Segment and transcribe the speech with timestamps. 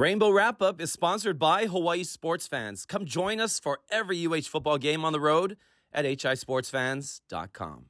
[0.00, 2.86] Rainbow Wrap Up is sponsored by Hawaii Sports Fans.
[2.86, 5.58] Come join us for every UH football game on the road
[5.92, 7.84] at hisportsfans.com.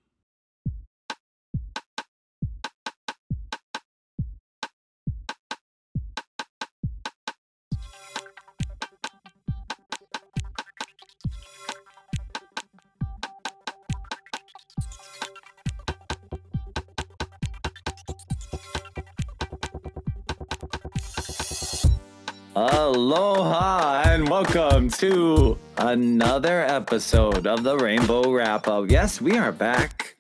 [23.11, 28.89] Aloha and welcome to another episode of the Rainbow Wrap Up.
[28.89, 30.15] Yes, we are back.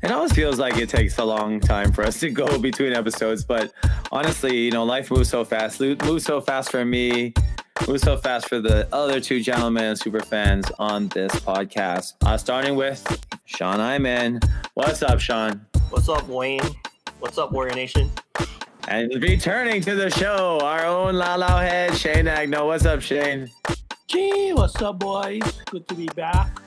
[0.00, 3.44] It always feels like it takes a long time for us to go between episodes,
[3.44, 3.72] but
[4.12, 5.80] honestly, you know, life moves so fast.
[5.80, 7.34] Moves so fast for me.
[7.88, 12.14] Moves so fast for the other two gentlemen and super fans on this podcast.
[12.24, 13.04] Uh, starting with
[13.44, 14.38] Sean Iman.
[14.74, 15.66] What's up, Sean?
[15.88, 16.60] What's up, Wayne?
[17.18, 18.08] What's up, Warrior Nation?
[18.90, 22.66] And returning to the show, our own Laulauhead, Shane Agno.
[22.66, 23.48] What's up, Shane?
[24.08, 25.40] Gee, what's up, boys?
[25.70, 26.60] Good to be back.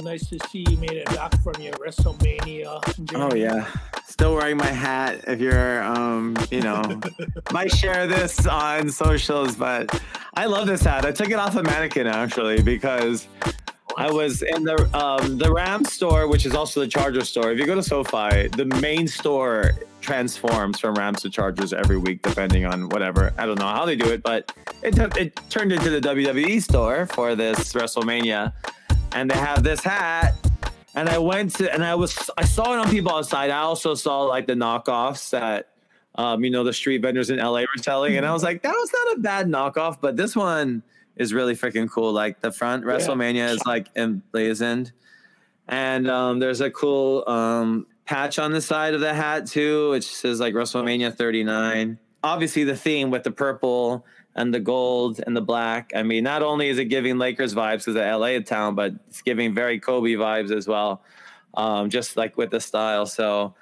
[0.00, 3.04] Nice to see you made it back from your WrestleMania.
[3.04, 3.24] Journey.
[3.24, 3.66] Oh yeah,
[4.06, 5.24] still wearing my hat.
[5.26, 7.00] If you're, um, you know,
[7.52, 10.00] might share this on socials, but
[10.34, 11.04] I love this hat.
[11.04, 13.26] I took it off a mannequin actually because
[13.96, 17.52] I was in the um, the Ram store, which is also the Charger store.
[17.52, 22.22] If you go to SoFi, the main store transforms from Rams to Chargers every week,
[22.22, 23.32] depending on whatever.
[23.38, 27.06] I don't know how they do it, but it it turned into the WWE store
[27.06, 28.52] for this WrestleMania,
[29.12, 30.34] and they have this hat.
[30.94, 33.48] And I went to, and I was, I saw it on people outside.
[33.48, 35.68] I also saw like the knockoffs that,
[36.16, 38.74] um, you know, the street vendors in LA were selling, and I was like, that
[38.74, 40.82] was not a bad knockoff, but this one
[41.16, 42.12] is really freaking cool.
[42.12, 44.92] Like the front WrestleMania is like emblazoned,
[45.68, 50.04] and um, there's a cool um, patch on the side of the hat too, which
[50.04, 51.98] says like WrestleMania 39.
[52.24, 55.92] Obviously, the theme with the purple and the gold and the black.
[55.94, 59.22] I mean, not only is it giving Lakers vibes because the LA town, but it's
[59.22, 61.02] giving very Kobe vibes as well,
[61.54, 63.06] um, just like with the style.
[63.06, 63.54] So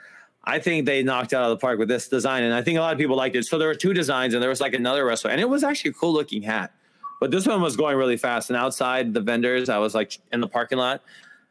[0.44, 2.80] I think they knocked out of the park with this design, and I think a
[2.80, 3.44] lot of people liked it.
[3.44, 5.90] So there were two designs, and there was like another wrestler, and it was actually
[5.90, 6.72] a cool looking hat.
[7.20, 10.40] But this one was going really fast, and outside the vendors, I was like in
[10.40, 11.02] the parking lot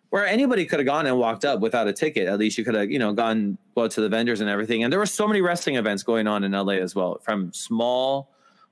[0.09, 2.27] where anybody could have gone and walked up without a ticket.
[2.27, 4.83] At least you could have, you know, gone well to the vendors and everything.
[4.83, 8.29] And there were so many wrestling events going on in LA as well, from small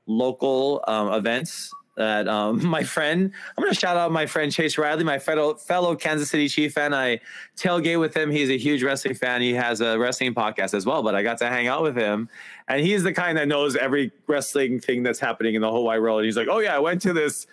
[0.08, 4.78] local um, events that um, my friend, I'm going to shout out my friend Chase
[4.78, 6.94] Riley, my fellow, fellow Kansas City Chief fan.
[6.94, 7.20] I
[7.56, 8.32] tailgate with him.
[8.32, 9.42] He's a huge wrestling fan.
[9.42, 12.30] He has a wrestling podcast as well, but I got to hang out with him.
[12.68, 16.02] And he's the kind that knows every wrestling thing that's happening in the whole wide
[16.02, 16.20] world.
[16.20, 17.48] And he's like, oh, yeah, I went to this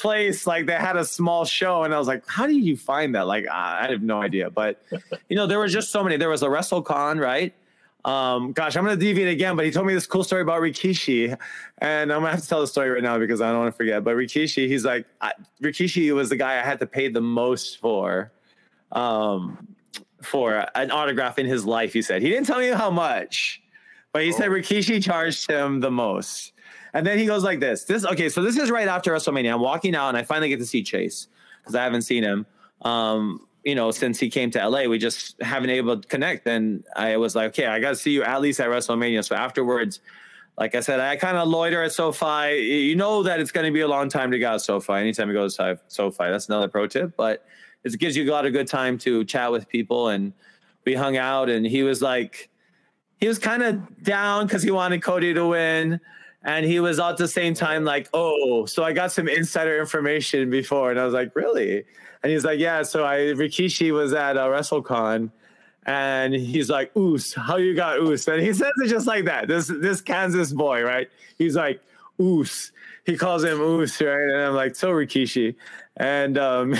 [0.00, 1.84] place like they had a small show.
[1.84, 3.26] And i was like how do you find that?
[3.26, 4.50] Like i have no idea.
[4.50, 4.82] But
[5.28, 6.16] you know there was just so many.
[6.16, 7.54] There was a wrestlecon right?
[8.02, 11.36] Um gosh i'm gonna deviate again but he told me this cool story about rikishi.
[11.78, 13.76] And i'm gonna have to tell the story right now because i don't want to
[13.76, 14.02] forget.
[14.02, 15.32] But rikishi he's like I,
[15.62, 18.32] rikishi was the guy i had to pay the most for
[18.92, 19.68] um
[20.22, 22.22] for an autograph in his life he said.
[22.22, 23.59] He didn't tell me how much
[24.12, 24.36] but he oh.
[24.36, 26.52] said rikishi charged him the most
[26.92, 27.84] and then he goes like this.
[27.84, 29.52] This okay, so this is right after WrestleMania.
[29.52, 31.28] I'm walking out and I finally get to see Chase
[31.60, 32.46] because I haven't seen him.
[32.82, 36.46] Um, you know, since he came to LA, we just haven't been able to connect.
[36.46, 39.24] And I was like, okay, I got to see you at least at WrestleMania.
[39.24, 40.00] So afterwards,
[40.58, 42.56] like I said, I kind of loiter at SoFi.
[42.56, 44.94] You know that it's going to be a long time to go to SoFi.
[44.94, 47.16] Anytime you go to SoFi, that's another pro tip.
[47.16, 47.44] But
[47.84, 50.08] it gives you a lot of good time to chat with people.
[50.08, 50.32] And
[50.86, 52.49] we hung out, and he was like,
[53.20, 56.00] he was kind of down because he wanted Cody to win
[56.42, 60.50] and he was at the same time like, "Oh, so I got some insider information
[60.50, 61.84] before," and I was like, "Really?"
[62.22, 65.30] And he's like, "Yeah." So I Rikishi was at a WrestleCon,
[65.84, 69.48] and he's like, "Oos, how you got Oos?" And he says it just like that.
[69.48, 71.08] This this Kansas boy, right?
[71.36, 71.80] He's like,
[72.20, 72.72] "Oos."
[73.04, 74.30] He calls him Oos, right?
[74.30, 75.56] And I'm like, "So Rikishi,"
[75.96, 76.74] and um,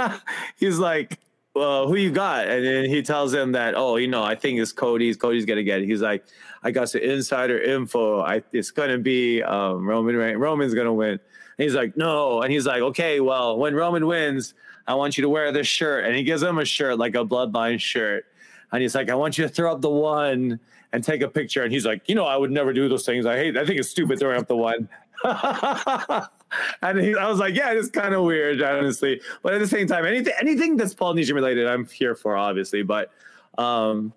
[0.56, 1.18] he's like,
[1.60, 2.48] well, who you got?
[2.48, 5.18] And then he tells him that, oh, you know, I think it's Cody's.
[5.18, 5.86] Cody's gonna get it.
[5.86, 6.24] He's like,
[6.62, 8.20] I got some insider info.
[8.22, 10.16] I it's gonna be um, Roman.
[10.38, 11.10] Roman's gonna win.
[11.10, 11.20] And
[11.58, 12.40] he's like, no.
[12.40, 14.54] And he's like, okay, well, when Roman wins,
[14.86, 16.06] I want you to wear this shirt.
[16.06, 18.24] And he gives him a shirt, like a bloodline shirt.
[18.72, 20.58] And he's like, I want you to throw up the one
[20.94, 21.62] and take a picture.
[21.62, 23.26] And he's like, you know, I would never do those things.
[23.26, 23.58] I hate.
[23.58, 24.88] I think it's stupid throwing up the one.
[26.82, 29.20] and he, I was like, yeah, it's kind of weird, honestly.
[29.42, 32.82] But at the same time, anything anything that's Polynesian related, I'm here for, obviously.
[32.82, 33.10] But
[33.58, 34.12] um,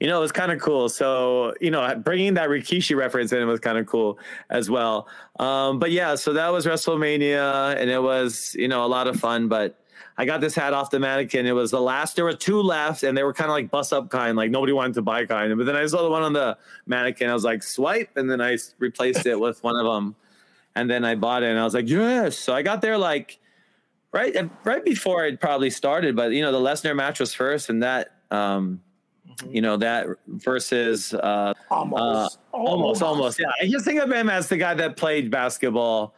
[0.00, 0.88] you know, it was kind of cool.
[0.88, 4.18] So, you know, bringing that Rikishi reference in was kind of cool
[4.50, 5.08] as well.
[5.38, 9.18] Um, but yeah, so that was WrestleMania, and it was, you know, a lot of
[9.18, 9.48] fun.
[9.48, 9.78] But
[10.16, 11.46] I got this hat off the mannequin.
[11.46, 12.16] It was the last.
[12.16, 14.72] There were two left, and they were kind of like bus up kind, like nobody
[14.72, 15.56] wanted to buy kind.
[15.56, 17.30] But then I saw the one on the mannequin.
[17.30, 20.14] I was like, swipe, and then I replaced it with one of them,
[20.76, 22.36] and then I bought it, and I was like, yes.
[22.38, 23.38] So I got there like
[24.12, 24.34] right
[24.64, 28.12] right before it probably started, but you know the Lesnar match was first, and that
[28.30, 28.80] um,
[29.48, 31.96] you know that versus uh, Omos.
[31.96, 33.46] uh, Omos Omos yeah.
[33.60, 36.14] I just think of him as the guy that played basketball.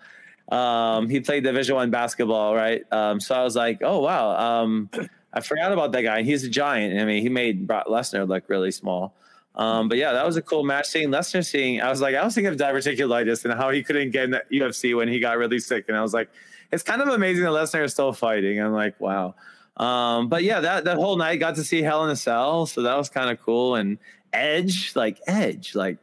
[0.50, 2.84] Um, he played Division One basketball, right?
[2.92, 4.90] Um, so I was like, oh wow, um,
[5.32, 6.22] I forgot about that guy.
[6.22, 7.00] He's a giant.
[7.00, 9.14] I mean, he made Brock Lesnar look really small.
[9.56, 10.86] Um, but yeah, that was a cool match.
[10.86, 14.10] Seeing Lesnar, seeing I was like, I was thinking of diverticulitis and how he couldn't
[14.10, 16.28] get in the UFC when he got really sick, and I was like,
[16.72, 18.60] it's kind of amazing that Lesnar is still fighting.
[18.60, 19.34] I'm like, wow.
[19.76, 22.82] Um, but yeah, that that whole night got to see Hell in a Cell, so
[22.82, 23.76] that was kind of cool.
[23.76, 23.98] And
[24.32, 25.98] Edge, like Edge, like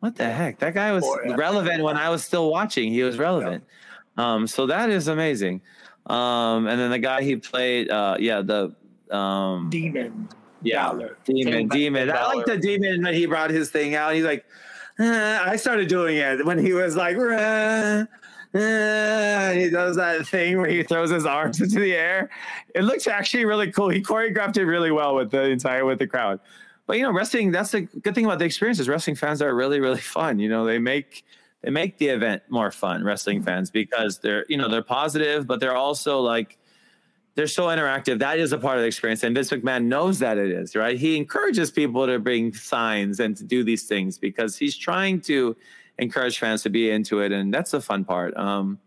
[0.00, 0.58] what the heck?
[0.60, 1.34] That guy was yeah.
[1.34, 2.92] relevant when I was still watching.
[2.92, 3.64] He was relevant.
[4.16, 5.60] Um, so that is amazing.
[6.06, 8.74] Um, and then the guy he played, uh, yeah, the
[9.14, 10.28] um, Demon.
[10.62, 10.92] Yeah,
[11.24, 12.10] demon, demon.
[12.10, 14.14] I like the demon when he brought his thing out.
[14.14, 14.44] He's like,
[14.98, 18.04] eh, I started doing it when he was like, "Rah,
[18.54, 22.30] eh," he does that thing where he throws his arms into the air.
[22.74, 23.88] It looks actually really cool.
[23.88, 26.40] He choreographed it really well with the entire with the crowd.
[26.86, 27.52] But you know, wrestling.
[27.52, 30.38] That's the good thing about the experience is wrestling fans are really really fun.
[30.38, 31.24] You know, they make
[31.62, 33.04] they make the event more fun.
[33.04, 36.58] Wrestling fans because they're you know they're positive, but they're also like
[37.38, 38.18] they're so interactive.
[38.18, 39.22] That is a part of the experience.
[39.22, 40.98] And Vince McMahon knows that it is, right?
[40.98, 45.56] He encourages people to bring signs and to do these things because he's trying to
[45.98, 47.30] encourage fans to be into it.
[47.30, 48.36] And that's the fun part.
[48.36, 48.80] Um,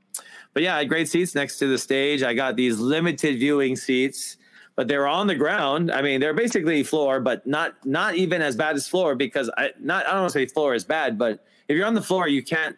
[0.53, 2.23] but yeah, I had great seats next to the stage.
[2.23, 4.35] I got these limited viewing seats,
[4.75, 5.89] but they were on the ground.
[5.89, 9.71] I mean, they're basically floor, but not not even as bad as floor because I
[9.79, 12.27] not I don't want to say floor is bad, but if you're on the floor,
[12.27, 12.75] you can't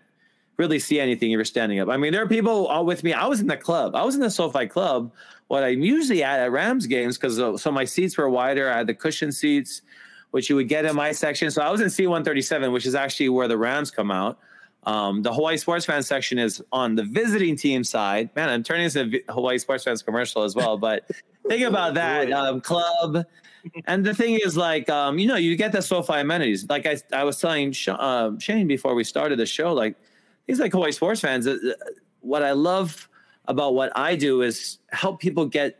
[0.57, 1.89] really see anything if you're standing up.
[1.89, 3.13] I mean, there are people all with me.
[3.13, 3.95] I was in the club.
[3.95, 5.11] I was in the SoFi club.
[5.53, 8.71] What I'm usually at at Rams games because so my seats were wider.
[8.71, 9.83] I had the cushion seats,
[10.31, 11.51] which you would get in my section.
[11.51, 14.39] So I was in C137, which is actually where the Rams come out.
[14.87, 18.31] Um, the Hawaii Sports Fan section is on the visiting team side.
[18.35, 20.75] Man, I'm turning this into Hawaii Sports Fans commercial as well.
[20.75, 21.05] But
[21.47, 23.23] think about that um, club.
[23.85, 26.67] And the thing is, like, um, you know, you get the SoFi amenities.
[26.67, 29.97] Like I, I was telling Sh- uh, Shane before we started the show, like,
[30.47, 31.45] these like Hawaii sports fans.
[31.45, 31.73] uh, uh,
[32.21, 33.07] What I love
[33.45, 35.79] about what I do is help people get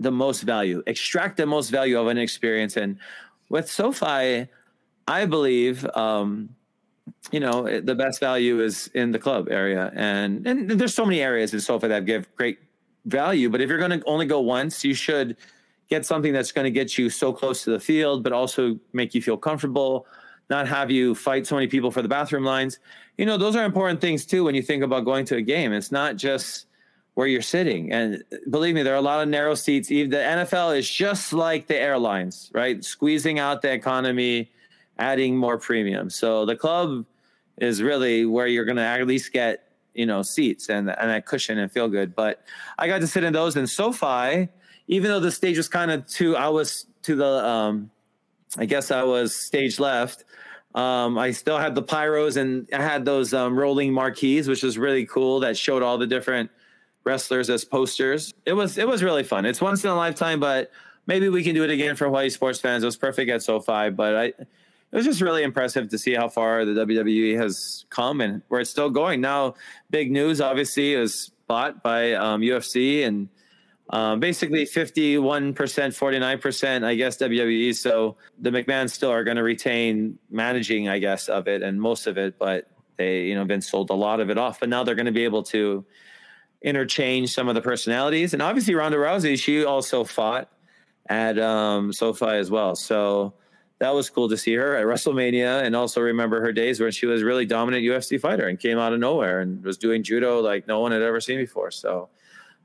[0.00, 2.76] the most value, extract the most value of an experience.
[2.76, 2.98] And
[3.48, 4.48] with SoFi,
[5.08, 6.50] I believe, um,
[7.32, 9.90] you know, the best value is in the club area.
[9.94, 12.58] And, and there's so many areas in SoFi that give great
[13.06, 13.50] value.
[13.50, 15.36] But if you're going to only go once, you should
[15.88, 19.14] get something that's going to get you so close to the field, but also make
[19.14, 20.06] you feel comfortable,
[20.50, 22.78] not have you fight so many people for the bathroom lines.
[23.16, 25.72] You know, those are important things too when you think about going to a game.
[25.72, 26.66] It's not just
[27.18, 27.90] where you're sitting.
[27.90, 29.88] And believe me, there are a lot of narrow seats.
[29.88, 32.84] The NFL is just like the airlines, right?
[32.84, 34.52] Squeezing out the economy,
[35.00, 36.10] adding more premium.
[36.10, 37.06] So the club
[37.56, 41.26] is really where you're going to at least get you know seats and and that
[41.26, 42.14] cushion and feel good.
[42.14, 42.44] But
[42.78, 44.48] I got to sit in those in SoFi,
[44.86, 47.90] even though the stage was kind of to I was to the um,
[48.56, 50.22] I guess I was stage left.
[50.72, 54.78] Um, I still had the pyros and I had those um, rolling marquees, which was
[54.78, 55.40] really cool.
[55.40, 56.52] That showed all the different
[57.08, 58.32] wrestlers as posters.
[58.46, 59.44] It was it was really fun.
[59.44, 60.70] It's once in a lifetime, but
[61.06, 62.82] maybe we can do it again for Hawaii sports fans.
[62.82, 64.32] It was perfect at SoFi, but I
[64.90, 68.60] it was just really impressive to see how far the WWE has come and where
[68.60, 69.20] it's still going.
[69.20, 69.54] Now,
[69.90, 73.28] big news obviously is bought by um, UFC and
[73.90, 77.74] um, basically 51%, 49%, I guess, WWE.
[77.74, 82.06] So the McMahons still are going to retain managing, I guess, of it and most
[82.06, 84.60] of it, but they, you know, been sold a lot of it off.
[84.60, 85.84] But now they're going to be able to
[86.62, 88.32] interchange some of the personalities.
[88.32, 90.50] And obviously, Ronda Rousey, she also fought
[91.08, 92.74] at um, SoFi as well.
[92.74, 93.34] So
[93.78, 97.06] that was cool to see her at WrestleMania and also remember her days where she
[97.06, 100.66] was really dominant UFC fighter and came out of nowhere and was doing judo like
[100.66, 101.70] no one had ever seen before.
[101.70, 102.08] So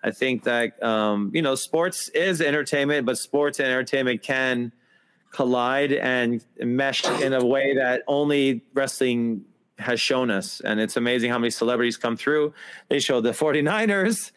[0.03, 4.71] I think that, um, you know, sports is entertainment, but sports and entertainment can
[5.31, 9.45] collide and mesh in a way that only wrestling
[9.79, 10.61] has shown us.
[10.61, 12.53] And it's amazing how many celebrities come through.
[12.89, 14.31] They showed the 49ers.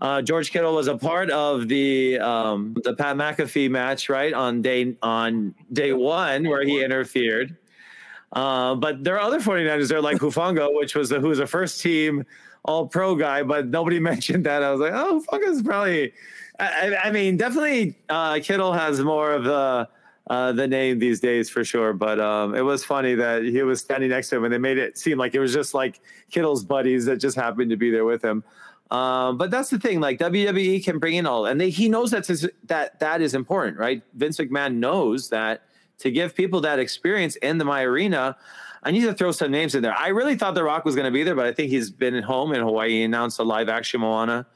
[0.00, 4.60] Uh, George Kittle was a part of the um, the Pat McAfee match, right on
[4.60, 7.56] day on day one, where he interfered.
[8.32, 11.46] Uh, but there are other 49ers there, like Hufanga, which was a, who was a
[11.46, 12.24] first team
[12.64, 14.62] All Pro guy, but nobody mentioned that.
[14.64, 16.12] I was like, oh, Hufanga's probably.
[16.58, 19.88] I- I mean, definitely uh, Kittle has more of the
[20.32, 21.92] uh, the name these days for sure.
[21.92, 24.78] But um, it was funny that he was standing next to him, and they made
[24.78, 28.06] it seem like it was just like Kittle's buddies that just happened to be there
[28.06, 28.42] with him.
[28.90, 30.00] Um, but that's the thing.
[30.00, 33.34] Like WWE can bring in all, and they, he knows that's his, that that is
[33.34, 34.02] important, right?
[34.14, 35.64] Vince McMahon knows that
[35.98, 38.34] to give people that experience in the my arena.
[38.84, 39.94] I need to throw some names in there.
[39.94, 42.14] I really thought The Rock was going to be there, but I think he's been
[42.14, 43.02] at home in Hawaii.
[43.02, 44.46] Announced a live action Moana.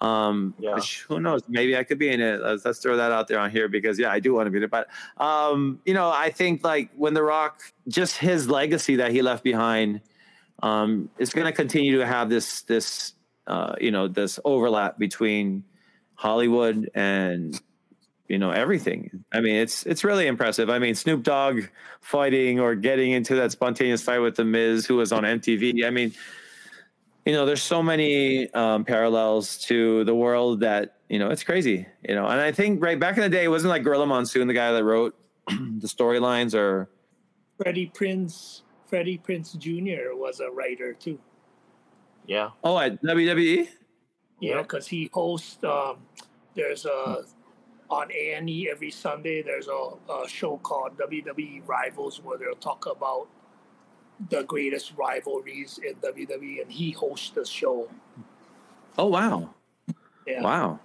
[0.00, 0.74] Um, Yeah.
[0.74, 1.42] which, who knows?
[1.48, 2.40] Maybe I could be in it.
[2.40, 4.58] Let's, let's throw that out there on here because yeah, I do want to be
[4.58, 4.68] there.
[4.68, 4.88] But
[5.18, 9.44] um, you know, I think like when The Rock, just his legacy that he left
[9.44, 10.00] behind,
[10.62, 13.12] um, is going to continue to have this this
[13.46, 15.64] uh, you know this overlap between
[16.14, 17.60] Hollywood and
[18.28, 19.24] you know everything.
[19.32, 20.70] I mean, it's it's really impressive.
[20.70, 21.62] I mean, Snoop Dogg
[22.00, 25.84] fighting or getting into that spontaneous fight with the Miz, who was on MTV.
[25.84, 26.14] I mean,
[27.30, 31.86] you know, there's so many um, parallels to the world that you know it's crazy.
[32.08, 34.48] You know, and I think right back in the day, it wasn't like Gorilla Monsoon,
[34.48, 35.14] the guy that wrote
[35.46, 36.90] the storylines, or
[37.56, 40.16] Freddie Prinze, Freddie Prinze Jr.
[40.16, 41.20] was a writer too.
[42.26, 42.50] Yeah.
[42.64, 43.38] oh, at WWE.
[43.38, 43.68] You know,
[44.40, 44.62] Yeah.
[44.62, 45.62] because he hosts.
[45.62, 45.98] Um,
[46.56, 47.22] there's a
[47.90, 49.40] on A and E every Sunday.
[49.42, 53.28] There's a, a show called WWE Rivals where they'll talk about
[54.28, 57.88] the greatest rivalries in WWE, and he hosts the show.
[58.98, 59.50] Oh wow.
[60.26, 60.42] Yeah.
[60.42, 60.80] Wow.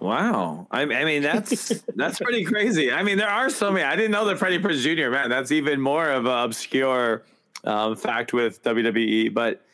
[0.00, 0.66] Wow.
[0.70, 2.92] I, I mean, that's that's pretty crazy.
[2.92, 3.84] I mean, there are so many.
[3.84, 5.10] I didn't know that Freddie Prinze Jr.
[5.10, 7.24] Man, that's even more of an obscure
[7.64, 9.32] um, fact with WWE.
[9.32, 9.64] But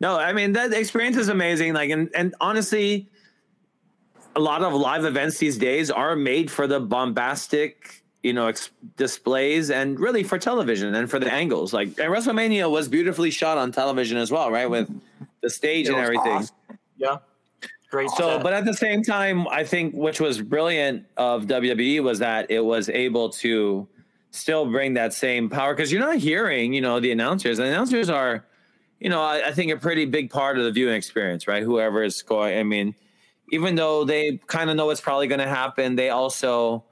[0.00, 1.74] no, I mean that experience is amazing.
[1.74, 3.08] Like, and and honestly,
[4.36, 8.70] a lot of live events these days are made for the bombastic, you know, ex-
[8.96, 11.72] displays and really for television and for the angles.
[11.72, 14.68] Like, and WrestleMania was beautifully shot on television as well, right?
[14.68, 14.88] With
[15.42, 16.32] the stage It and everything.
[16.32, 16.56] awesome.
[16.96, 17.18] Yeah.
[17.90, 18.10] Great.
[18.10, 18.42] So, set.
[18.42, 22.60] but at the same time, I think which was brilliant of WWE was that it
[22.60, 23.88] was able to
[24.30, 27.56] still bring that same power because you're not hearing, you know, the announcers.
[27.56, 28.44] The announcers are,
[29.00, 31.62] you know, I, I think a pretty big part of the viewing experience, right?
[31.62, 32.94] Whoever is going, I mean,
[33.52, 36.84] even though they kind of know what's probably going to happen, they also,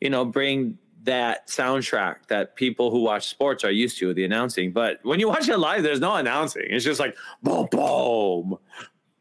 [0.00, 4.72] you know, bring that soundtrack that people who watch sports are used to, the announcing.
[4.72, 6.66] But when you watch it live, there's no announcing.
[6.70, 8.58] It's just like boom, boom,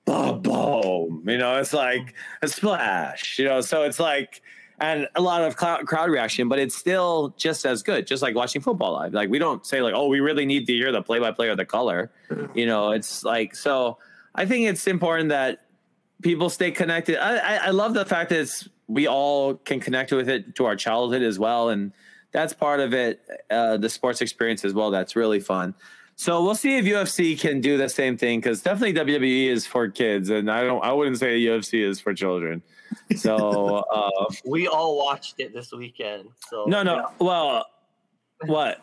[0.05, 1.23] boom, boom.
[1.27, 3.37] You know, it's like a splash.
[3.37, 4.41] You know, so it's like,
[4.79, 8.07] and a lot of crowd reaction, but it's still just as good.
[8.07, 9.13] Just like watching football live.
[9.13, 11.65] Like we don't say like, oh, we really need to hear the play-by-play or the
[11.65, 12.11] color.
[12.53, 13.97] You know, it's like so.
[14.35, 15.65] I think it's important that
[16.21, 17.17] people stay connected.
[17.17, 20.65] I, I, I love the fact that it's, we all can connect with it to
[20.65, 21.91] our childhood as well, and
[22.31, 23.21] that's part of it.
[23.49, 24.91] Uh, the sports experience as well.
[24.91, 25.73] That's really fun.
[26.15, 29.87] So we'll see if UFC can do the same thing because definitely WWE is for
[29.87, 30.83] kids, and I don't.
[30.83, 32.61] I wouldn't say UFC is for children.
[33.15, 33.37] So
[33.93, 36.29] uh, we all watched it this weekend.
[36.49, 37.09] So no, no.
[37.19, 37.65] Well,
[38.45, 38.81] what?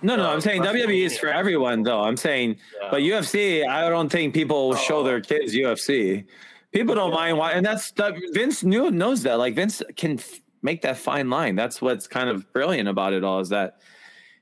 [0.00, 0.22] No, no.
[0.22, 2.02] No, I'm saying WWE is for everyone, though.
[2.02, 2.88] I'm saying, Yeah.
[2.92, 6.24] but UFC, I don't think people will show their kids UFC.
[6.72, 9.38] People don't mind why, and that's that, Vince knew knows that.
[9.38, 11.56] Like Vince can f- make that fine line.
[11.56, 13.80] That's what's kind of brilliant about it all is that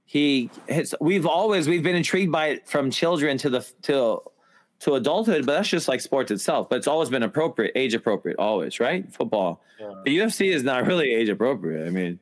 [0.06, 0.94] he hits.
[1.00, 4.22] We've always we've been intrigued by it from children to the to
[4.80, 6.68] to adulthood, but that's just like sports itself.
[6.68, 9.10] But it's always been appropriate, age appropriate, always, right?
[9.12, 9.62] Football.
[9.80, 9.92] Yeah.
[10.04, 11.86] The UFC is not really age appropriate.
[11.86, 12.18] I mean,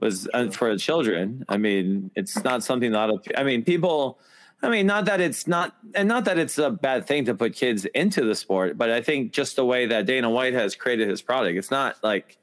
[0.00, 1.44] was uh, for children.
[1.48, 4.18] I mean, it's not something that I mean, people.
[4.62, 7.54] I mean, not that it's not, and not that it's a bad thing to put
[7.54, 11.08] kids into the sport, but I think just the way that Dana White has created
[11.08, 12.36] his product, it's not like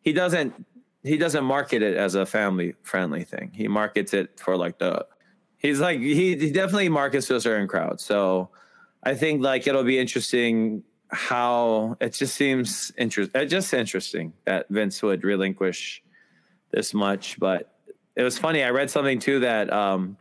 [0.00, 0.66] he doesn't
[1.04, 3.50] he doesn't market it as a family friendly thing.
[3.54, 5.06] He markets it for like the
[5.58, 8.00] he's like he, he definitely markets to a certain crowd.
[8.00, 8.50] So
[9.02, 13.40] I think like it'll be interesting how it just seems interesting.
[13.40, 16.02] It's just interesting that Vince would relinquish
[16.70, 17.38] this much.
[17.38, 17.72] But
[18.16, 18.62] it was funny.
[18.62, 20.16] I read something too that um,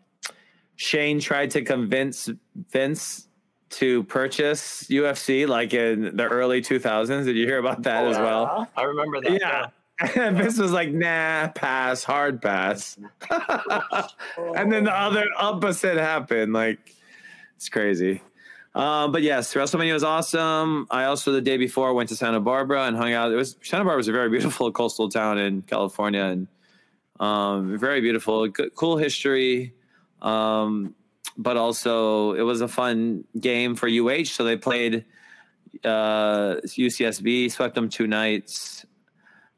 [0.81, 2.27] Shane tried to convince
[2.71, 3.27] Vince
[3.69, 7.23] to purchase UFC like in the early 2000s.
[7.23, 8.67] Did you hear about that as well?
[8.75, 9.39] I remember that.
[9.39, 9.67] Yeah.
[10.15, 12.97] And Vince was like, nah, pass, hard pass.
[14.55, 16.51] and then the other opposite happened.
[16.53, 16.95] Like,
[17.55, 18.19] it's crazy.
[18.73, 20.87] Um, but yes, WrestleMania was awesome.
[20.89, 23.31] I also the day before went to Santa Barbara and hung out.
[23.31, 26.47] It was Santa Barbara was a very beautiful coastal town in California and
[27.19, 29.75] um, very beautiful, good, cool history.
[30.21, 30.95] Um,
[31.37, 34.25] but also it was a fun game for UH.
[34.25, 35.05] So they played
[35.83, 38.85] uh, UCSB, swept them two nights.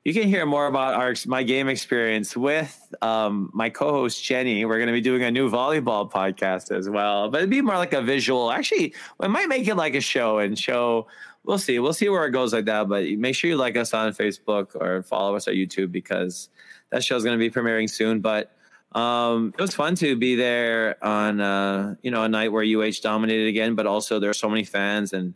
[0.04, 4.66] You can hear more about our my game experience with um, my co-host Jenny.
[4.66, 7.78] We're going to be doing a new volleyball podcast as well, but it'd be more
[7.78, 8.52] like a visual.
[8.52, 11.08] Actually, we might make it like a show and show.
[11.46, 11.80] We'll see.
[11.80, 12.90] We'll see where it goes like that.
[12.90, 16.50] But make sure you like us on Facebook or follow us on YouTube because
[16.90, 18.20] that show is going to be premiering soon.
[18.20, 18.54] But
[18.96, 23.02] um, it was fun to be there on uh, you know a night where UH
[23.02, 25.34] dominated again, but also there are so many fans and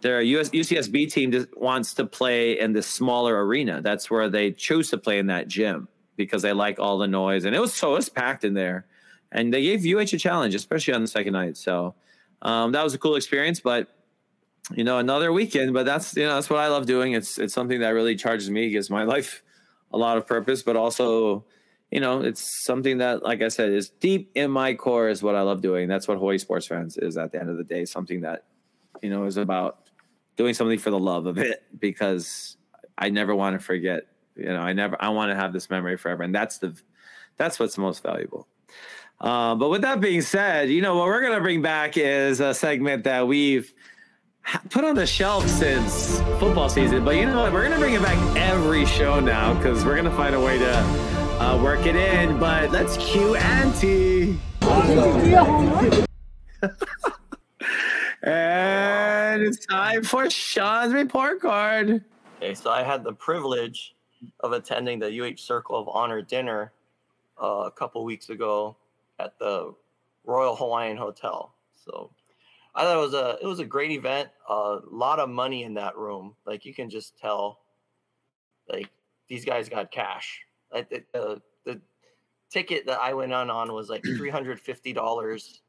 [0.00, 3.80] their US, UCSB team just wants to play in this smaller arena.
[3.82, 7.44] That's where they choose to play in that gym because they like all the noise.
[7.44, 8.86] And it was so it was packed in there,
[9.32, 11.56] and they gave UH a challenge, especially on the second night.
[11.56, 11.94] So
[12.42, 13.60] um, that was a cool experience.
[13.60, 13.88] But
[14.74, 15.74] you know, another weekend.
[15.74, 17.12] But that's you know that's what I love doing.
[17.12, 19.42] It's it's something that really charges me, gives my life
[19.92, 21.44] a lot of purpose, but also
[21.90, 25.36] you know, it's something that, like I said, is deep in my core is what
[25.36, 25.88] I love doing.
[25.88, 27.84] That's what Hawaii Sports Fans is at the end of the day.
[27.84, 28.44] Something that,
[29.02, 29.88] you know, is about
[30.36, 32.56] doing something for the love of it because
[32.98, 34.08] I never want to forget.
[34.36, 36.76] You know, I never I want to have this memory forever, and that's the
[37.36, 38.48] that's what's most valuable.
[39.20, 42.52] Uh, but with that being said, you know what we're gonna bring back is a
[42.52, 43.72] segment that we've
[44.70, 47.04] put on the shelf since football season.
[47.04, 47.52] But you know what?
[47.52, 51.15] We're gonna bring it back every show now because we're gonna find a way to
[51.40, 52.38] uh, work it in.
[52.38, 54.38] But let's cue Auntie.
[58.22, 62.04] and it's time for Sean's report card.
[62.38, 63.94] Okay, so I had the privilege
[64.40, 66.72] of attending the UH Circle of Honor dinner
[67.40, 68.76] uh, a couple weeks ago
[69.18, 69.74] at the
[70.24, 71.52] Royal Hawaiian Hotel.
[71.76, 72.10] So
[72.74, 74.28] I thought it was a it was a great event.
[74.48, 76.34] A lot of money in that room.
[76.46, 77.60] Like you can just tell,
[78.68, 78.88] like
[79.28, 80.40] these guys got cash.
[80.72, 81.80] Like the the, the
[82.50, 85.62] ticket that I went on on was like three hundred fifty dollars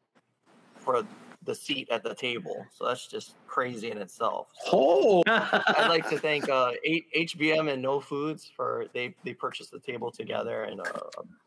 [0.80, 1.04] for
[1.44, 2.66] the seat at the table.
[2.74, 4.48] So that's just crazy in itself.
[4.66, 6.74] So Oh, I'd like to thank uh,
[7.16, 10.86] HBM and No Foods for they they purchased the table together and uh,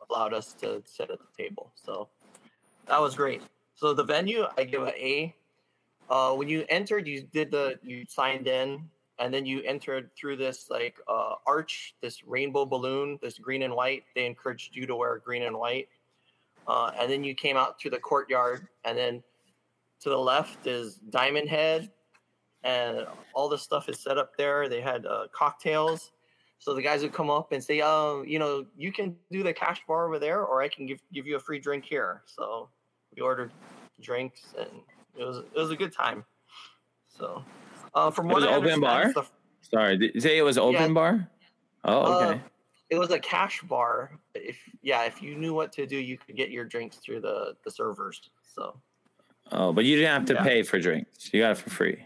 [0.09, 1.71] allowed us to sit at the table.
[1.75, 2.09] So
[2.87, 3.41] that was great.
[3.75, 5.35] So the venue, I give a A.
[6.09, 8.89] Uh, when you entered, you did the you signed in,
[9.21, 13.73] and then you entered through this like uh, arch, this rainbow balloon, this green and
[13.73, 14.03] white.
[14.15, 15.87] They encouraged you to wear green and white,
[16.67, 19.23] uh, and then you came out to the courtyard, and then
[20.01, 21.91] to the left is Diamond Head,
[22.63, 24.67] and all the stuff is set up there.
[24.67, 26.11] They had uh, cocktails.
[26.57, 29.53] So the guys would come up and say, "Oh, you know, you can do the
[29.53, 32.69] cash bar over there, or I can give give you a free drink here." So
[33.15, 33.51] we ordered
[34.01, 34.69] drinks, and
[35.15, 36.25] it was it was a good time.
[37.07, 37.43] So
[37.93, 39.11] uh, from It what was I open bar?
[39.13, 39.25] the-
[39.61, 40.11] sorry.
[40.19, 40.87] Say it was open Yeah.
[40.89, 41.31] bar?
[41.83, 42.41] Oh, Uh, okay.
[42.89, 44.19] it was a cash bar.
[44.35, 47.55] If yeah, if you knew what to do, you could get your drinks through the
[47.63, 48.21] the servers.
[48.43, 48.79] So
[49.51, 50.43] oh, but you didn't have to yeah.
[50.43, 51.33] pay for drinks.
[51.33, 52.05] You got it for free.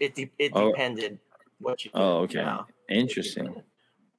[0.00, 0.70] it de- it Oh.
[0.72, 1.18] depended
[1.60, 1.90] what you.
[1.94, 2.40] Oh, okay.
[2.40, 2.62] yeah.
[2.88, 3.62] Interesting.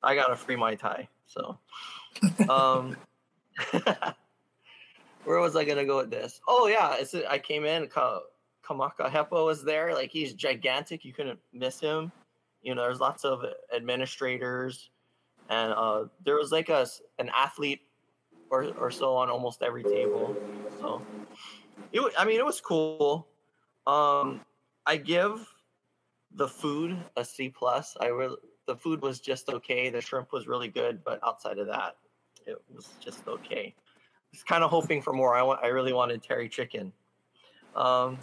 [0.02, 1.08] I got a free Mai Tai.
[1.28, 1.58] So,
[2.50, 2.96] um,
[5.26, 6.40] where was I gonna go with this?
[6.48, 7.88] Oh yeah, it's I came in.
[7.88, 8.22] Ka-
[8.66, 9.94] Kamaka Hepa was there.
[9.94, 11.06] Like he's gigantic.
[11.06, 12.12] You couldn't miss him.
[12.62, 13.44] You know, there's lots of
[13.76, 14.90] administrators,
[15.50, 16.88] and uh, there was like a
[17.20, 17.82] an athlete
[18.50, 20.36] or or so on almost every table.
[20.80, 21.02] So,
[21.92, 22.00] it.
[22.00, 23.28] wa- I mean, it was cool.
[23.86, 24.42] Um,
[24.86, 25.48] I give
[26.36, 27.96] the food a C plus.
[28.02, 29.90] I really the food was just okay.
[29.90, 31.98] The shrimp was really good, but outside of that,
[32.46, 33.74] it was just okay.
[33.78, 33.82] I
[34.32, 35.36] was kind of hoping for more.
[35.36, 36.92] I really wanted terry chicken.
[37.76, 38.18] Um,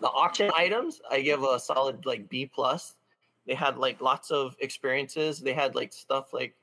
[0.00, 2.94] the auction items, I give a solid like B plus.
[3.46, 5.40] They had like lots of experiences.
[5.40, 6.54] They had like stuff like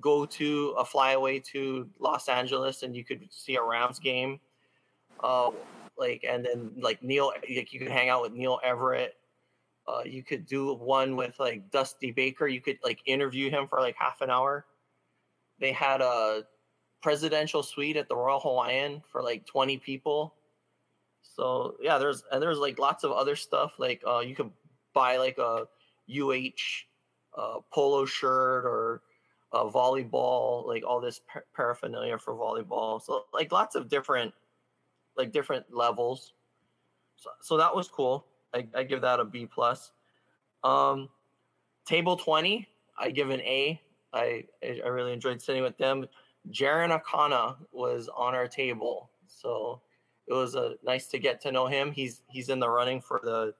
[0.00, 4.40] go to a flyaway to Los Angeles and you could see a Rams game.
[5.22, 5.50] Uh,
[5.98, 9.16] like and then like Neil, like you could hang out with Neil Everett.
[9.88, 12.46] Uh, you could do one with like Dusty Baker.
[12.46, 14.66] You could like interview him for like half an hour.
[15.60, 16.42] They had a
[17.02, 20.34] presidential suite at the Royal Hawaiian for like 20 people.
[21.34, 23.74] So yeah, there's and there's like lots of other stuff.
[23.78, 24.50] Like uh, you could
[24.94, 25.66] buy like a
[26.08, 26.84] UH
[27.36, 29.02] uh, polo shirt or
[29.52, 33.02] a volleyball, like all this par- paraphernalia for volleyball.
[33.02, 34.32] So like lots of different,
[35.16, 36.32] like different levels.
[37.16, 38.26] So, so that was cool.
[38.54, 39.92] I, I give that a B plus.
[40.64, 41.08] Um,
[41.86, 43.80] table twenty, I give an A.
[44.12, 46.06] I I really enjoyed sitting with them.
[46.50, 49.80] Jarinn Akana was on our table, so
[50.28, 51.92] it was uh, nice to get to know him.
[51.92, 53.54] He's he's in the running for the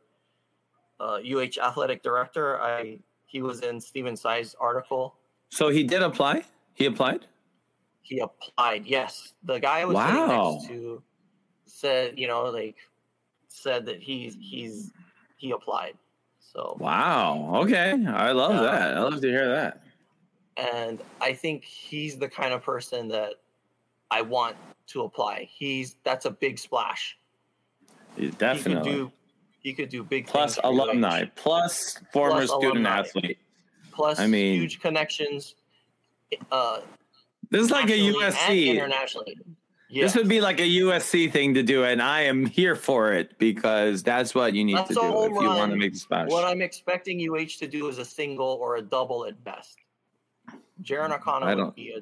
[1.00, 2.60] uh, UH athletic director.
[2.60, 5.16] I he was in Stephen Tsai's article.
[5.50, 6.44] So he did apply.
[6.74, 7.26] He applied.
[8.02, 8.86] He applied.
[8.86, 10.06] Yes, the guy I was Wow.
[10.06, 11.02] sitting next to
[11.66, 12.76] said, you know, like
[13.48, 14.92] said that he's he's
[15.36, 15.96] he applied.
[16.40, 17.50] So Wow.
[17.62, 17.90] Okay.
[18.06, 18.62] I love Yeah.
[18.62, 18.96] that.
[18.96, 19.82] I love to hear that.
[20.56, 23.34] and I think he's the kind of person that
[24.10, 24.56] I want
[24.88, 25.48] to apply.
[25.52, 27.18] He's that's a big splash.
[28.16, 28.90] He Definitely.
[28.90, 29.12] could do
[29.60, 32.98] he could do big plus alumni, plus former Plus student alumni.
[33.00, 33.38] athlete.
[33.92, 35.54] Plus I mean- huge connections
[36.52, 36.80] uh
[37.50, 38.68] This is like a USC.
[38.68, 39.38] internationally.
[39.88, 43.38] This would be like a USC thing to do, and I am here for it
[43.38, 46.28] because that's what you need That's to do if you want to make the splash.
[46.28, 49.78] What I'm expecting UH to do is a single or a double at best.
[50.82, 52.00] Jarinn Akana would be a,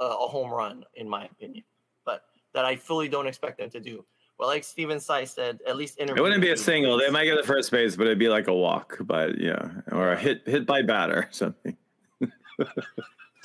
[0.00, 1.64] a, a home run, in my opinion,
[2.04, 4.04] but that I fully don't expect them to do.
[4.38, 6.98] Well, like Stephen Tsai said, at least It wouldn't be a single.
[6.98, 8.98] They might get the first base, but it'd be like a walk.
[9.00, 11.76] But yeah, or a hit hit by batter or something.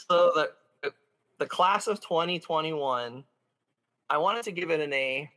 [0.10, 0.92] So the
[1.40, 3.24] the class of 2021,
[4.10, 5.32] I wanted to give it an A,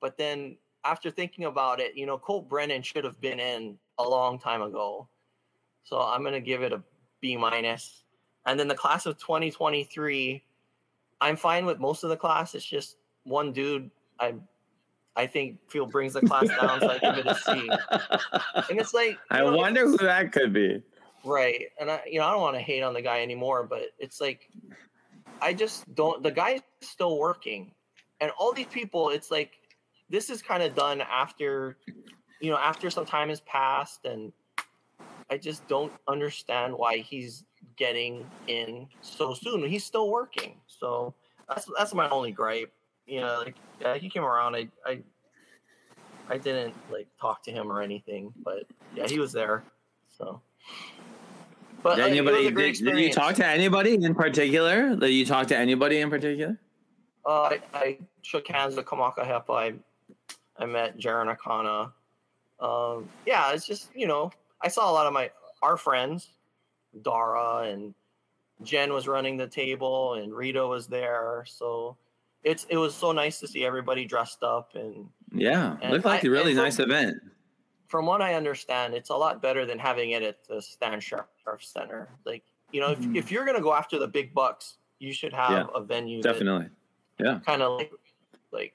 [0.00, 4.08] but then after thinking about it, you know, Colt Brennan should have been in a
[4.08, 5.08] long time ago.
[5.82, 6.82] So I'm gonna give it a
[7.20, 8.04] B minus.
[8.46, 10.44] And then the class of 2023,
[11.22, 12.54] I'm fine with most of the class.
[12.54, 14.34] It's just one dude I
[15.14, 17.70] I think feel brings the class down, so I give it a C.
[18.70, 20.82] And it's like I know, wonder who that could be.
[21.24, 21.66] Right.
[21.80, 24.20] And I you know, I don't want to hate on the guy anymore, but it's
[24.20, 24.50] like
[25.40, 27.72] I just don't the guy's still working.
[28.20, 29.52] And all these people, it's like
[30.10, 31.78] this is kind of done after
[32.40, 34.32] you know, after some time has passed and
[35.30, 37.44] I just don't understand why he's
[37.76, 39.68] getting in so soon.
[39.68, 40.56] He's still working.
[40.66, 41.14] So
[41.48, 42.72] that's that's my only gripe.
[43.06, 44.56] You know, like yeah, he came around.
[44.56, 45.00] I I
[46.28, 49.64] I didn't like talk to him or anything, but yeah, he was there.
[50.16, 50.40] So
[51.82, 54.94] but Did anybody, did, did you talk to anybody in particular?
[54.94, 56.56] Did you talk to anybody in particular?
[57.26, 59.50] Uh, I, I shook hands with Kamaka Hepa.
[59.50, 59.72] I,
[60.62, 61.92] I met Jarinn Akana.
[62.64, 64.30] Um, yeah, it's just you know
[64.60, 65.30] I saw a lot of my
[65.62, 66.28] our friends,
[67.02, 67.94] Dara and
[68.62, 71.44] Jen was running the table and Rita was there.
[71.46, 71.96] So
[72.44, 76.24] it's it was so nice to see everybody dressed up and Yeah, And looked like
[76.24, 77.16] I- a really and from- nice event.
[77.88, 81.26] from what I understand, it's a lot better than having it at the Stan Sheriff
[81.60, 82.08] Center.
[82.24, 83.16] Like you know, Mhm.
[83.16, 86.22] if if you're gonna go after the big bucks, you should have Yeah, a venue
[86.22, 86.68] that Definitely.
[87.18, 87.92] Yeah kind of like
[88.50, 88.74] like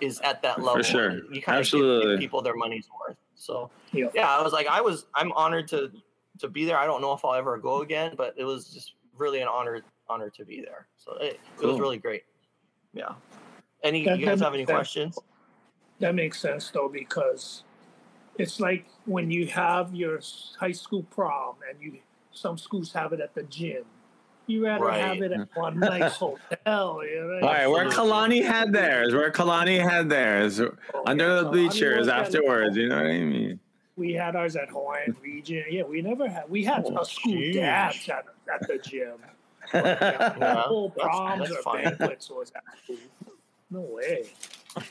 [0.00, 0.76] is at that level.
[0.76, 1.10] For sure.
[1.10, 2.12] You kind of give, Absolutely.
[2.12, 3.16] give people their money's worth.
[3.34, 4.08] So Yeah.
[4.14, 5.90] yeah, I was like, I was, I'm honored to
[6.40, 6.78] to be there.
[6.78, 9.82] I don't know if I'll ever go again, but it was just really an honor
[10.08, 10.86] honor to be there.
[10.96, 12.24] So it, it was really great.
[12.92, 13.12] Yeah.
[13.82, 14.74] Any That- you guys have any sense.
[14.74, 15.18] questions?
[16.00, 17.64] That makes sense though because
[18.38, 20.20] it's like when you have your
[20.58, 21.98] high school prom and you
[22.30, 23.84] some schools have it at the gym.
[24.46, 25.60] You rather have it at mm-hmm.
[25.60, 27.46] one nice hotel, you know.
[27.46, 28.40] All right, where Absolutely.
[28.40, 30.72] Kalani had theirs, where Kalani had theirs, Oh,
[31.04, 32.76] under yeah, the so bleachers afterwards.
[32.76, 33.60] You know what I mean?
[33.98, 35.70] We had ours at Hawaiian Regent.
[35.72, 36.48] Yeah, we never had.
[36.48, 37.54] We had Oh, a school jeez.
[37.54, 39.14] dance at, at the gym.
[39.74, 41.84] Yeah, Yeah, whole that's- proms that's or fine.
[41.84, 42.96] banquets was at school.
[43.70, 44.24] No way.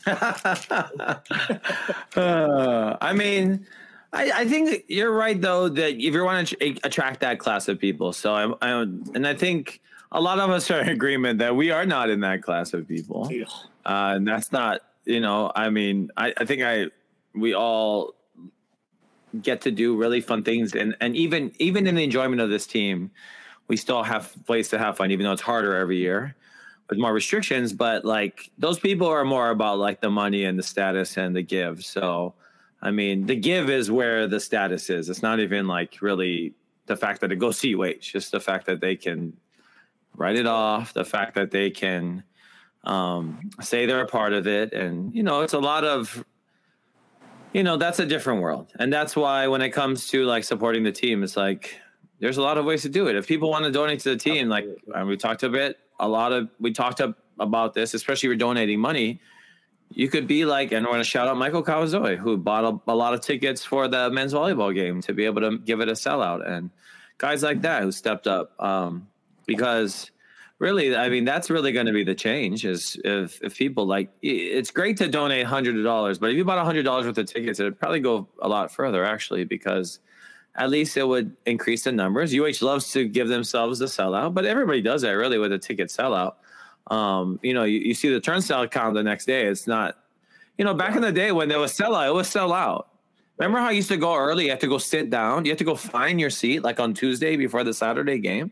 [2.15, 3.65] Uh, I mean,
[4.13, 7.79] I, I think you're right though that if you want to attract that class of
[7.79, 11.55] people, so I, I and I think a lot of us are in agreement that
[11.55, 13.29] we are not in that class of people,
[13.85, 15.51] uh, and that's not you know.
[15.55, 16.87] I mean, I, I think I
[17.35, 18.13] we all
[19.41, 22.67] get to do really fun things, and and even even in the enjoyment of this
[22.67, 23.11] team,
[23.67, 26.35] we still have ways to have fun, even though it's harder every year
[26.89, 30.63] with more restrictions, but like those people are more about like the money and the
[30.63, 31.83] status and the give.
[31.83, 32.33] So,
[32.81, 35.09] I mean, the give is where the status is.
[35.09, 36.53] It's not even like really
[36.85, 39.33] the fact that it goes CUH, just the fact that they can
[40.15, 42.23] write it off, the fact that they can
[42.85, 44.71] um, say they're a part of it.
[44.71, 46.23] And, you know, it's a lot of,
[47.57, 48.71] you know, that's a different world.
[48.77, 51.81] And that's why when it comes to like supporting the team, it's like,
[52.19, 53.15] there's a lot of ways to do it.
[53.15, 54.65] If people want to donate to the team, like
[55.07, 58.35] we talked a bit, a lot of we talked up about this, especially if you're
[58.35, 59.21] donating money.
[59.89, 62.91] You could be like, and I want to shout out Michael Kawazoe, who bought a,
[62.91, 65.89] a lot of tickets for the men's volleyball game to be able to give it
[65.89, 66.69] a sellout, and
[67.17, 68.53] guys like that who stepped up.
[68.61, 69.07] Um,
[69.47, 70.11] because
[70.59, 72.65] really, I mean, that's really going to be the change.
[72.65, 76.63] Is if if people like, it's great to donate hundred dollars, but if you bought
[76.63, 79.99] hundred dollars worth of tickets, it'd probably go a lot further actually because
[80.55, 82.33] at least it would increase the numbers.
[82.33, 85.89] UH loves to give themselves the sellout, but everybody does that really with a ticket
[85.89, 86.33] sellout.
[86.87, 89.45] Um, you know, you, you see the turnstile count the next day.
[89.45, 89.97] It's not,
[90.57, 92.87] you know, back in the day when there was sellout, it was sell out.
[93.37, 94.45] Remember how you used to go early?
[94.45, 95.45] You had to go sit down.
[95.45, 98.51] You had to go find your seat like on Tuesday before the Saturday game.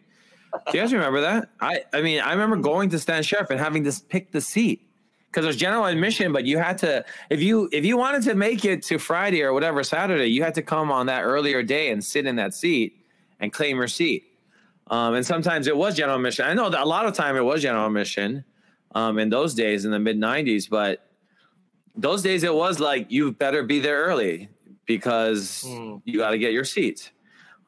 [0.71, 1.49] Do you guys remember that?
[1.59, 4.87] I, I mean, I remember going to Stan Sheriff and having to pick the seat
[5.27, 8.65] because there's general admission, but you had to if you if you wanted to make
[8.65, 12.03] it to Friday or whatever Saturday, you had to come on that earlier day and
[12.03, 13.01] sit in that seat
[13.39, 14.23] and claim your seat.
[14.87, 16.45] Um, and sometimes it was general admission.
[16.45, 18.45] I know that a lot of time it was general admission
[18.93, 21.07] um, in those days in the mid '90s, but
[21.95, 24.49] those days it was like you better be there early
[24.85, 25.97] because Hmm.
[26.05, 27.09] you got to get your seats.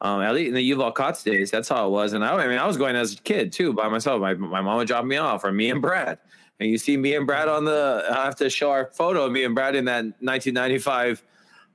[0.00, 2.12] Um, at least in the Yuval Katz days, that's how it was.
[2.12, 4.20] And I, I mean, I was going as a kid too by myself.
[4.20, 6.18] My, my mom would drop me off, or me and Brad,
[6.60, 8.04] and you see me and Brad on the.
[8.08, 11.24] I have to show our photo of me and Brad in that 1995,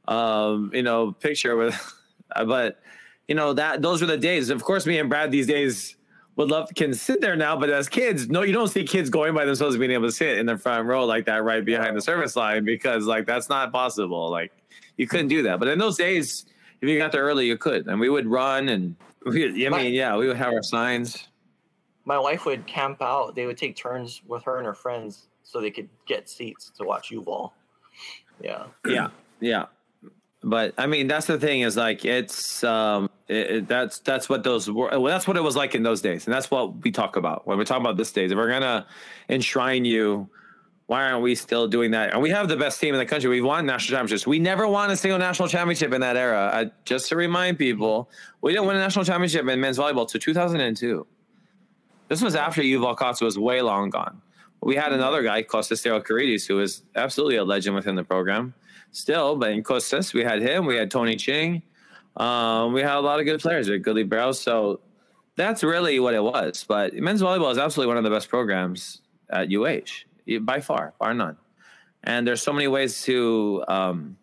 [0.07, 1.75] um, you know, picture with.
[2.45, 2.79] but
[3.27, 4.49] you know that those were the days.
[4.49, 5.97] Of course, me and Brad these days
[6.36, 9.33] would love can sit there now, but as kids, no, you don't see kids going
[9.33, 12.01] by themselves being able to sit in the front row like that right behind the
[12.01, 14.29] service line because like that's not possible.
[14.29, 14.51] Like
[14.97, 15.59] you couldn't do that.
[15.59, 16.45] But in those days,
[16.84, 19.93] if you got there early, you could, and we would run and we, I mean,
[19.93, 21.30] yeah, we would have our signs.
[22.04, 23.36] My wife would camp out.
[23.36, 26.84] They would take turns with her and her friends so they could get seats to
[26.84, 27.54] watch you ball.
[28.41, 28.65] Yeah.
[28.86, 29.12] Yeah.
[29.39, 29.67] Yeah.
[30.43, 34.43] But I mean, that's the thing is like it's um it, it, that's that's what
[34.43, 34.89] those were.
[34.89, 37.48] Well, that's what it was like in those days, and that's what we talk about
[37.48, 38.30] when we talk about this days.
[38.30, 38.86] If we're gonna
[39.30, 40.30] enshrine you,
[40.88, 42.13] why aren't we still doing that?
[42.13, 43.30] And we have the best team in the country.
[43.30, 44.28] We've won national championships.
[44.28, 46.52] We never won a single national championship in that era.
[46.54, 48.10] I, just to remind people,
[48.41, 51.08] we didn't win a national championship in men's volleyball to 2002.
[52.10, 54.22] This was after Yuval Katz was way long gone.
[54.62, 58.54] We had another guy, Kostas Theodorakis, who was absolutely a legend within the program.
[58.91, 60.65] Still, but in Kostas, we had him.
[60.65, 61.63] We had Tony Ching.
[62.15, 63.67] Um, we had a lot of good players.
[63.67, 64.39] We had Goodley Barrows.
[64.39, 64.82] So
[65.36, 66.63] that's really what it was.
[66.67, 70.06] But men's volleyball is absolutely one of the best programs at UH
[70.41, 71.38] by far, bar none.
[72.03, 73.63] And there's so many ways to.
[73.67, 74.17] Um,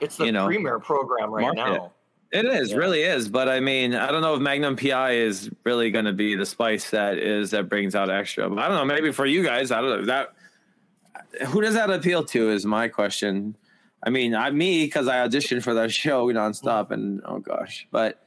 [0.00, 1.92] it's the you know, premier program right now.
[2.30, 2.76] It is, Yeah.
[2.76, 3.28] really is.
[3.28, 6.44] But I mean, I don't know if Magnum PI is really going to be the
[6.46, 8.48] spice that is that brings out extra.
[8.48, 8.84] But I don't know.
[8.84, 10.34] Maybe for you guys, I don't know that.
[11.48, 12.50] Who does that appeal to?
[12.50, 13.56] Is my question.
[14.02, 18.22] I mean, I me because I auditioned for that show nonstop, and oh gosh, but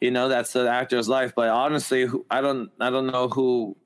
[0.00, 1.32] you know that's the actor's life.
[1.34, 3.76] But honestly, I don't, I don't know who.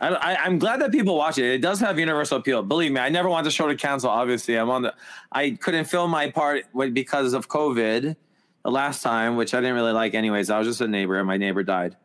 [0.00, 1.44] I, I'm glad that people watch it.
[1.44, 2.62] It does have universal appeal.
[2.62, 4.10] Believe me, I never want the show to cancel.
[4.10, 4.94] Obviously, I'm on the.
[5.32, 8.16] I couldn't film my part because of COVID
[8.64, 10.14] the last time, which I didn't really like.
[10.14, 11.96] Anyways, I was just a neighbor, and my neighbor died.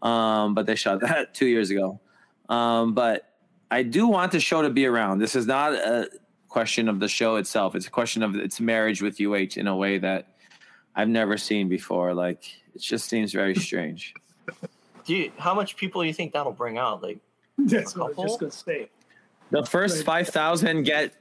[0.00, 2.00] Um, but they shot that two years ago.
[2.48, 3.28] Um, but
[3.70, 5.18] I do want the show to be around.
[5.18, 6.08] This is not a
[6.48, 7.74] question of the show itself.
[7.74, 10.28] It's a question of its marriage with UH in a way that
[10.94, 12.12] I've never seen before.
[12.14, 14.14] Like it just seems very strange.
[15.04, 17.02] Do you, how much people do you think that'll bring out?
[17.02, 17.18] Like,
[17.58, 18.88] That's what I was just gonna say.
[19.50, 21.14] The first five thousand get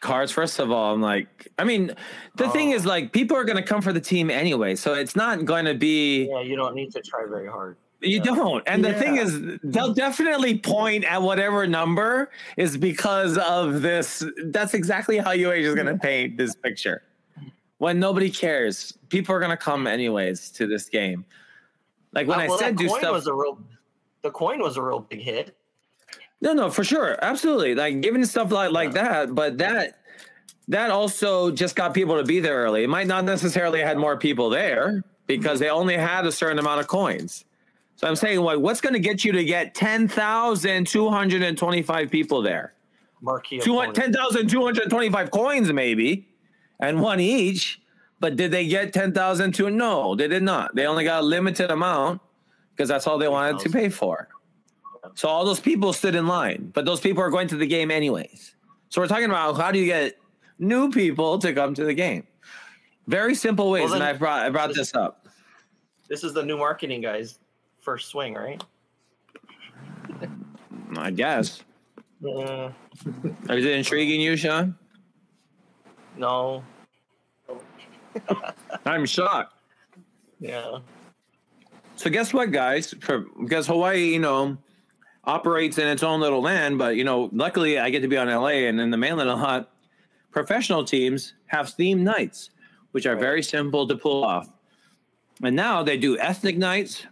[0.00, 0.32] cards.
[0.32, 1.94] First of all, I'm like, I mean,
[2.36, 2.76] the thing Oh.
[2.76, 5.66] is, like, people are going to come for the team anyway, so it's not going
[5.66, 6.24] to be.
[6.30, 7.76] yeah, you don't need to try very hard.
[8.00, 8.22] You Yeah.
[8.34, 8.62] don't.
[8.66, 14.24] And the thing is, they'll definitely point at whatever number is because of this.
[14.44, 17.02] That's exactly how UH is going to paint this picture.
[17.76, 21.26] When nobody cares, people are going to come anyways to this game.
[22.14, 23.12] Like when Uh, I said do stuff.
[23.12, 23.58] was a real.
[24.22, 25.56] The coin was a real big hit.
[26.42, 27.74] No, no, for sure, absolutely.
[27.74, 29.98] Like giving stuff like like that, but that
[30.68, 32.84] that also just got people to be there early.
[32.84, 36.80] It might not necessarily had more people there because they only had a certain amount
[36.80, 37.44] of coins.
[37.96, 41.42] So I'm saying, like, what's going to get you to get ten thousand two hundred
[41.42, 42.72] and twenty-five people there?
[43.20, 43.60] Marquee.
[43.60, 44.14] Two opponent.
[44.14, 46.26] 10,225 coins, maybe,
[46.80, 47.80] and one each.
[48.18, 49.70] But did they get 10,002?
[49.70, 50.74] No, they did not.
[50.74, 52.20] They only got a limited amount
[52.80, 54.26] because that's all they wanted to pay for.
[55.14, 57.90] So all those people stood in line, but those people are going to the game
[57.90, 58.54] anyways.
[58.88, 60.16] So we're talking about how do you get
[60.58, 62.26] new people to come to the game?
[63.06, 65.28] Very simple ways, Well, and I brought I brought this up.
[66.08, 67.38] This is the new marketing guys'
[67.82, 68.64] first swing, right?
[70.96, 71.62] I guess.
[72.26, 72.70] Uh,
[73.50, 74.74] Is it intriguing you, Sean?
[76.16, 76.64] no.
[78.86, 79.54] I'm shocked.
[80.40, 80.78] Yeah.
[82.00, 82.94] So guess what, guys?
[83.02, 84.56] For, because Hawaii, you know,
[85.24, 88.26] operates in its own little land, but you know, luckily I get to be on
[88.26, 89.70] LA and in the mainland a lot.
[90.30, 92.52] Professional teams have themed nights,
[92.92, 94.48] which are very simple to pull off.
[95.42, 97.06] And now they do ethnic nights.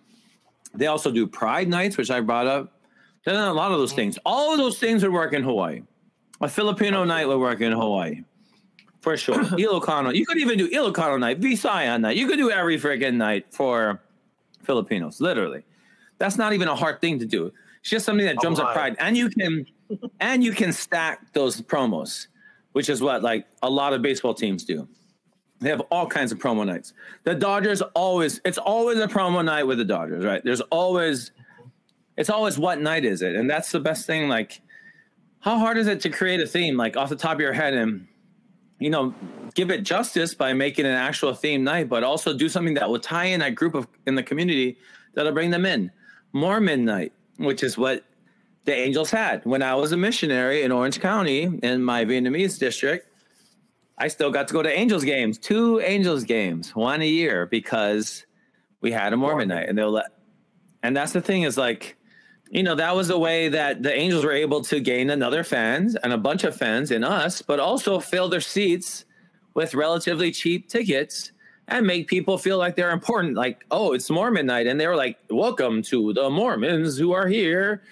[0.72, 2.81] They also do pride nights, which I brought up.
[3.27, 4.18] There's a lot of those things.
[4.24, 5.83] All of those things would work in Hawaii.
[6.40, 8.22] A Filipino night would work in Hawaii.
[9.03, 9.35] For sure.
[9.44, 10.14] Ilocano.
[10.14, 12.16] You could even do Ilocano night, Visayan night.
[12.16, 14.01] You could do every freaking night for
[14.68, 15.64] Filipinos, literally.
[16.18, 17.50] That's not even a hard thing to do.
[17.81, 18.96] It's just something that drums up pride.
[18.98, 19.66] And you can
[20.20, 22.26] and you can stack those promos,
[22.72, 24.87] which is what like a lot of baseball teams do.
[25.61, 26.92] They have all kinds of promo nights.
[27.24, 30.42] The Dodgers always it's always a promo night with the Dodgers, right?
[30.44, 31.33] There's always
[32.18, 33.35] it's always what night is it?
[33.37, 34.61] And that's the best thing like
[35.40, 37.72] how hard is it to create a theme like off the top of your head
[37.72, 38.07] and
[38.78, 39.14] you know
[39.58, 43.00] give it justice by making an actual theme night but also do something that will
[43.00, 44.78] tie in that group of in the community
[45.14, 45.90] that'll bring them in.
[46.32, 48.04] Mormon night which is what
[48.66, 49.44] the angels had.
[49.44, 53.08] When i was a missionary in orange county in my vietnamese district
[53.98, 58.26] i still got to go to angels games two angels games one a year because
[58.80, 60.12] we had a mormon night and they'll let
[60.84, 61.96] and that's the thing is like
[62.50, 65.96] you know, that was a way that the Angels were able to gain another fans
[65.96, 69.04] and a bunch of fans in us, but also fill their seats
[69.58, 71.32] with relatively cheap tickets
[71.66, 73.34] and make people feel like they're important.
[73.34, 74.68] Like, oh, it's Mormon night.
[74.68, 77.82] And they were like, welcome to the Mormons who are here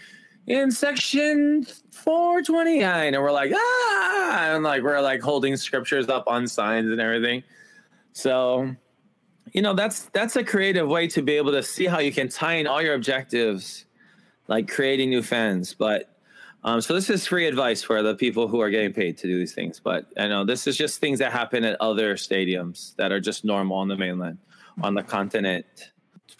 [0.47, 3.15] in section 429.
[3.15, 7.43] And we're like, ah, and like, we're like holding scriptures up on signs and everything.
[8.13, 8.73] So,
[9.53, 12.29] you know, that's, that's a creative way to be able to see how you can
[12.29, 13.87] tie in all your objectives,
[14.47, 15.75] like creating new fans.
[15.75, 16.16] But
[16.67, 19.39] um, so this is free advice for the people who are getting paid to do
[19.39, 19.79] these things.
[19.79, 23.45] But I know this is just things that happen at other stadiums that are just
[23.45, 24.39] normal on the mainland,
[24.83, 25.65] on the continent.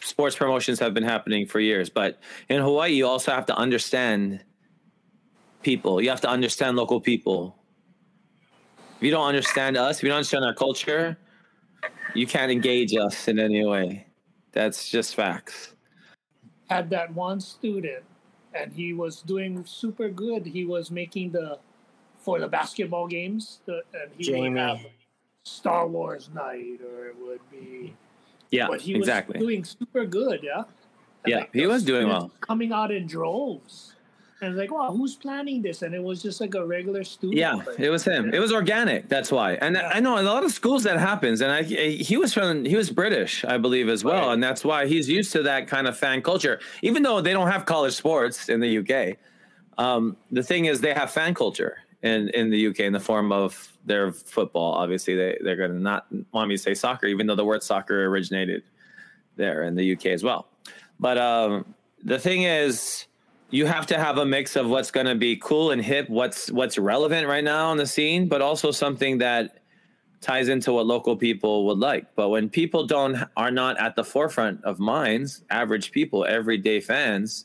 [0.01, 4.45] Sports promotions have been happening for years, but in Hawaii, you also have to understand
[5.63, 6.03] people.
[6.03, 7.57] You have to understand local people.
[8.97, 11.17] If you don't understand us, if you don't understand our culture,
[12.15, 14.09] you can't engage us in any way.
[14.51, 15.75] That's just facts.
[16.69, 18.03] Had that one student
[18.57, 20.47] and he was doing super good.
[20.47, 21.59] He was making the
[22.19, 24.51] for the basketball games, the, and he Jamie.
[24.51, 24.81] would have
[25.45, 27.95] Star Wars night, or it would be
[28.51, 29.39] Yeah, but he exactly.
[29.39, 30.41] was doing super good.
[30.43, 30.65] Yeah,
[31.25, 32.31] And, Yeah, he was doing well.
[32.41, 33.95] coming out in droves.
[34.41, 35.81] And it's like, wow, who's planning this?
[35.81, 37.39] And it was just like a regular student.
[37.39, 38.35] Yeah, it was him.
[38.35, 39.09] It was organic.
[39.09, 39.55] That's why.
[39.55, 41.41] And I know in a lot of schools that happens.
[41.41, 44.27] And I, he was from he was British, I believe, as well.
[44.27, 44.35] Right.
[44.35, 46.61] And that's why he's used to that kind of fan culture.
[46.83, 49.17] Even though they don't have college sports in the UK,
[49.79, 53.33] um, the thing is they have fan culture in in the UK in the form
[53.33, 54.75] of their football.
[54.75, 57.63] Obviously, they they're going to not want me to say soccer, even though the word
[57.63, 58.65] soccer originated
[59.37, 60.47] there in the UK as well.
[61.01, 63.07] But um, the thing is
[63.51, 66.51] you have to have a mix of what's going to be cool and hip, what's
[66.51, 69.59] what's relevant right now on the scene, but also something that
[70.21, 72.15] ties into what local people would like.
[72.17, 77.45] But when people don't are not at the forefront of minds, average people, everyday fans,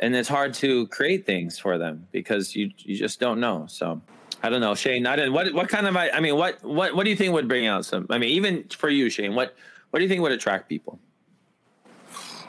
[0.00, 3.66] and it's hard to create things for them because you you just don't know.
[3.68, 4.02] So
[4.42, 5.06] I don't know, Shane.
[5.06, 5.32] I didn't.
[5.32, 7.86] What what kind of I mean, what what what do you think would bring out
[7.86, 8.06] some?
[8.10, 9.54] I mean, even for you, Shane, what
[9.90, 11.00] what do you think would attract people?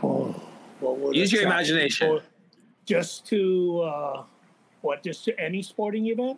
[0.03, 0.35] Oh,
[0.81, 2.07] what would Use your imagination.
[2.07, 2.21] people
[2.91, 4.23] Just to uh,
[4.81, 5.01] what?
[5.01, 6.37] Just to any sporting event?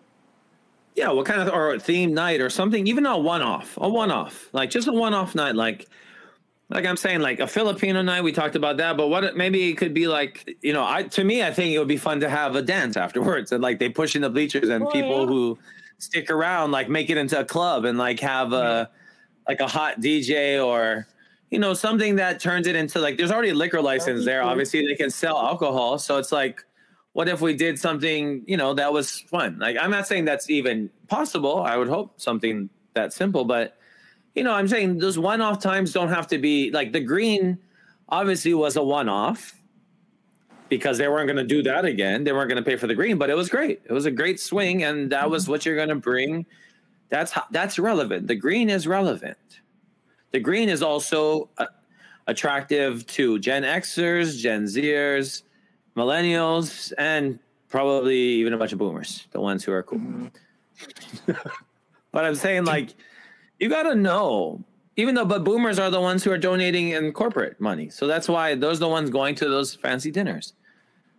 [0.95, 3.89] Yeah, what kind of or a theme night or something, even a one off, a
[3.89, 5.87] one off, like just a one off night, like
[6.69, 8.23] like I'm saying, like a Filipino night.
[8.23, 11.23] We talked about that, but what maybe it could be like, you know, I to
[11.23, 13.89] me, I think it would be fun to have a dance afterwards, and like they
[13.89, 15.25] push in the bleachers, and Oh, people yeah.
[15.25, 15.57] who
[15.97, 18.91] stick around like make it into a club and like have a
[19.47, 21.07] like a hot DJ or
[21.53, 24.41] you know something that turns it into like there's already a liquor license there.
[24.41, 26.65] Obviously, they can sell alcohol, so it's like
[27.11, 29.59] what if we did something you know that was fun?
[29.59, 31.61] Like i'm not saying that's even possible.
[31.61, 33.77] I would hope something that simple but
[34.33, 37.57] you know i'm saying those one-off times don't have to be like the green
[38.09, 39.55] obviously was a one-off
[40.69, 42.23] because they weren't going to do that again.
[42.23, 43.81] They weren't going to pay for the green but it was great.
[43.85, 45.51] It was a great swing and that was mm-hmm.
[45.51, 46.47] what you're going to bring.
[47.09, 48.27] That's how, that's relevant.
[48.27, 49.37] The green is relevant
[50.33, 51.67] the green is also uh,
[52.27, 55.43] attractive to gen xers gen zers
[55.95, 60.29] millennials and probably even a bunch of boomers, the ones who are cool.
[62.11, 62.89] but I'm saying like
[63.59, 64.63] you got to know
[64.95, 67.89] even though but boomers are the ones who are donating in corporate money.
[67.89, 70.53] So that's why those are the ones going to those fancy dinners.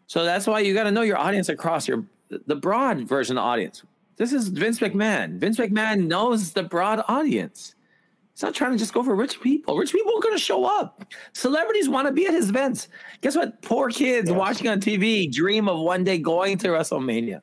[0.07, 3.43] So that's why you got to know your audience across your the broad version of
[3.43, 3.83] the audience.
[4.17, 5.39] This is Vince McMahon.
[5.39, 7.74] Vince McMahon knows the broad audience.
[8.35, 9.79] He's not trying to just go for rich people.
[9.79, 11.05] Rich people are going to show up.
[11.35, 12.89] Celebrities want to be at his events.
[13.21, 13.63] Guess what?
[13.63, 17.43] Poor kids watching on TV dream of one day going to WrestleMania.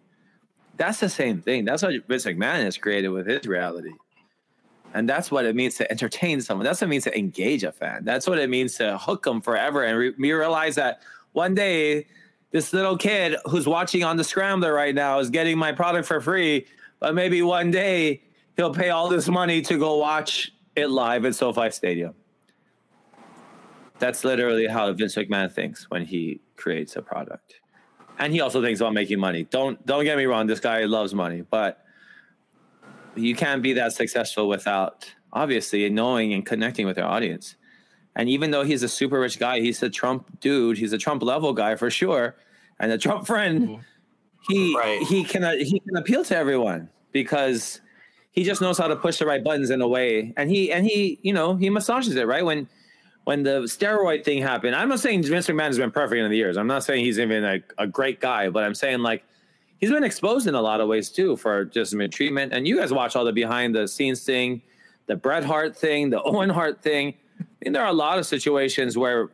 [0.76, 1.64] That's the same thing.
[1.64, 3.94] That's what Vince McMahon has created with his reality.
[4.94, 6.66] And that's what it means to entertain someone.
[6.66, 8.04] That's what it means to engage a fan.
[8.04, 9.84] That's what it means to hook them forever.
[9.86, 11.02] And re- we realize that
[11.32, 12.08] one day,
[12.52, 16.20] this little kid who's watching on the Scrambler right now is getting my product for
[16.20, 16.66] free.
[17.00, 18.24] But maybe one day
[18.58, 22.14] he'll pay all this money to go watch it live at SoFi Stadium.
[24.00, 27.62] That's literally how Vince McMahon thinks when he creates a product.
[28.18, 29.44] And he also thinks about making money.
[29.44, 31.84] Don't don't get me wrong, this guy loves money, but
[33.16, 37.56] you can't be that successful without obviously knowing and connecting with your audience.
[38.16, 41.24] And even though he's a super rich guy, he's a Trump dude, he's a Trump
[41.24, 42.36] level guy for sure,
[42.80, 43.82] and a Trump friend, mm-hmm.
[44.50, 45.02] he Right.
[45.04, 47.81] he can he can appeal to everyone because
[48.32, 50.86] he just knows how to push the right buttons in a way and he and
[50.86, 52.68] he you know he massages it right when
[53.26, 56.38] when the steroid thing happened i'm not saying vince mcmahon has been perfect in the
[56.38, 59.24] years i'm not saying he's even a, a great guy but i'm saying like
[59.80, 62.92] he's been exposed in a lot of ways too for just treatment and you guys
[62.92, 64.62] watch all the behind the scenes thing
[65.08, 68.26] the bret hart thing the owen hart thing I mean, there are a lot of
[68.26, 69.30] situations where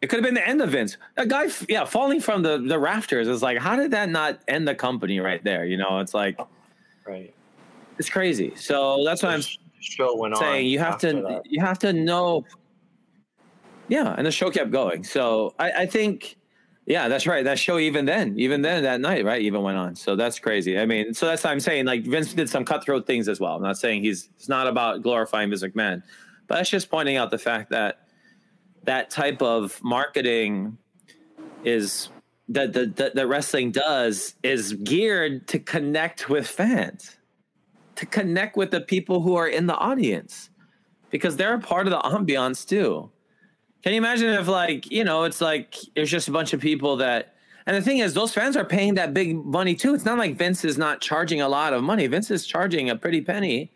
[0.00, 0.96] It could have been the end of Vince.
[1.16, 4.66] A guy, yeah, falling from the, the rafters is like, how did that not end
[4.68, 5.64] the company right there?
[5.64, 6.38] You know, it's like,
[7.06, 7.34] Right.
[7.98, 8.52] It's crazy.
[8.56, 9.42] So that's what I'm
[9.80, 10.40] show went on.
[10.40, 10.66] saying.
[10.66, 11.42] You have to, that.
[11.44, 12.44] you have to know.
[13.88, 15.02] Yeah, and the show kept going.
[15.02, 16.36] So I, I think,
[16.86, 17.44] yeah, that's right.
[17.44, 19.96] That show even then, even then that night, right, even went on.
[19.96, 20.78] So that's crazy.
[20.78, 21.86] I mean, so that's what I'm saying.
[21.86, 23.54] Like Vince did some cutthroat things as well.
[23.54, 24.28] I'm not saying he's.
[24.36, 26.02] It's not about glorifying Vince McMahon,
[26.46, 28.08] but that's just pointing out the fact that
[28.84, 30.78] that type of marketing
[31.64, 32.08] is
[32.48, 37.17] that the, that wrestling does is geared to connect with fans,
[37.98, 40.50] to connect with the people who are in the audience,
[41.10, 43.10] because they're a part of the ambiance too.
[43.82, 46.96] Can you imagine if like you know it's like there's just a bunch of people
[46.96, 47.34] that.
[47.66, 49.94] And the thing is, those fans are paying that big money too.
[49.94, 52.06] It's not like Vince is not charging a lot of money.
[52.06, 53.70] Vince is charging a pretty penny,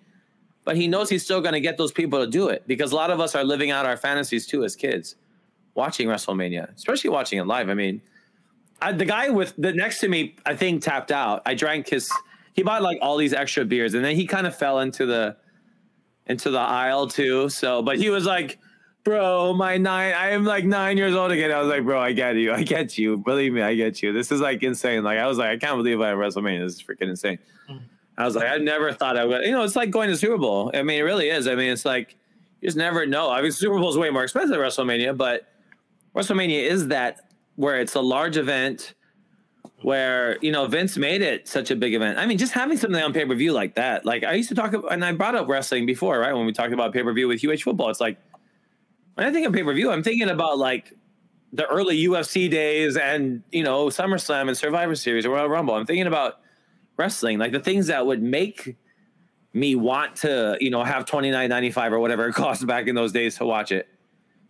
[0.65, 2.97] but he knows he's still going to get those people to do it because a
[2.97, 5.17] lot of us are living out our fantasies too as kids,
[5.75, 7.69] watching WrestleMania, especially watching it live.
[7.69, 8.01] I mean,
[8.81, 11.43] I, the guy with the next to me, I think tapped out.
[11.45, 12.11] I drank his.
[12.53, 15.37] He bought like all these extra beers, and then he kind of fell into the
[16.27, 17.49] into the aisle too.
[17.49, 18.59] So, but he was like,
[19.05, 20.15] "Bro, my nine.
[20.15, 22.53] I am like nine years old again." I was like, "Bro, I get you.
[22.53, 23.17] I get you.
[23.17, 24.13] Believe me, I get you.
[24.13, 25.03] This is like insane.
[25.03, 26.65] Like, I was like, I can't believe I'm at WrestleMania.
[26.65, 27.39] This is freaking insane."
[27.69, 27.81] Mm.
[28.19, 29.45] I was like, I never thought I would.
[29.45, 30.71] You know, it's like going to Super Bowl.
[30.75, 31.49] I mean, it really is.
[31.49, 32.17] I mean, it's like
[32.61, 33.31] you just never know.
[33.31, 35.49] I mean, Super Bowl is way more expensive than WrestleMania, but
[36.15, 38.95] WrestleMania is that where it's a large event
[39.83, 42.19] where you know Vince made it such a big event.
[42.19, 44.05] I mean, just having something on pay per view like that.
[44.05, 46.33] Like I used to talk about, and I brought up wrestling before, right?
[46.33, 48.19] When we talked about pay per view with UH football, it's like
[49.15, 50.93] when I think of pay per view, I'm thinking about like
[51.53, 55.75] the early UFC days and you know SummerSlam and Survivor Series or Royal Rumble.
[55.75, 56.41] I'm thinking about
[56.97, 58.77] wrestling, like the things that would make
[59.55, 62.87] me want to, you know, have twenty nine ninety five or whatever it cost back
[62.87, 63.89] in those days to watch it.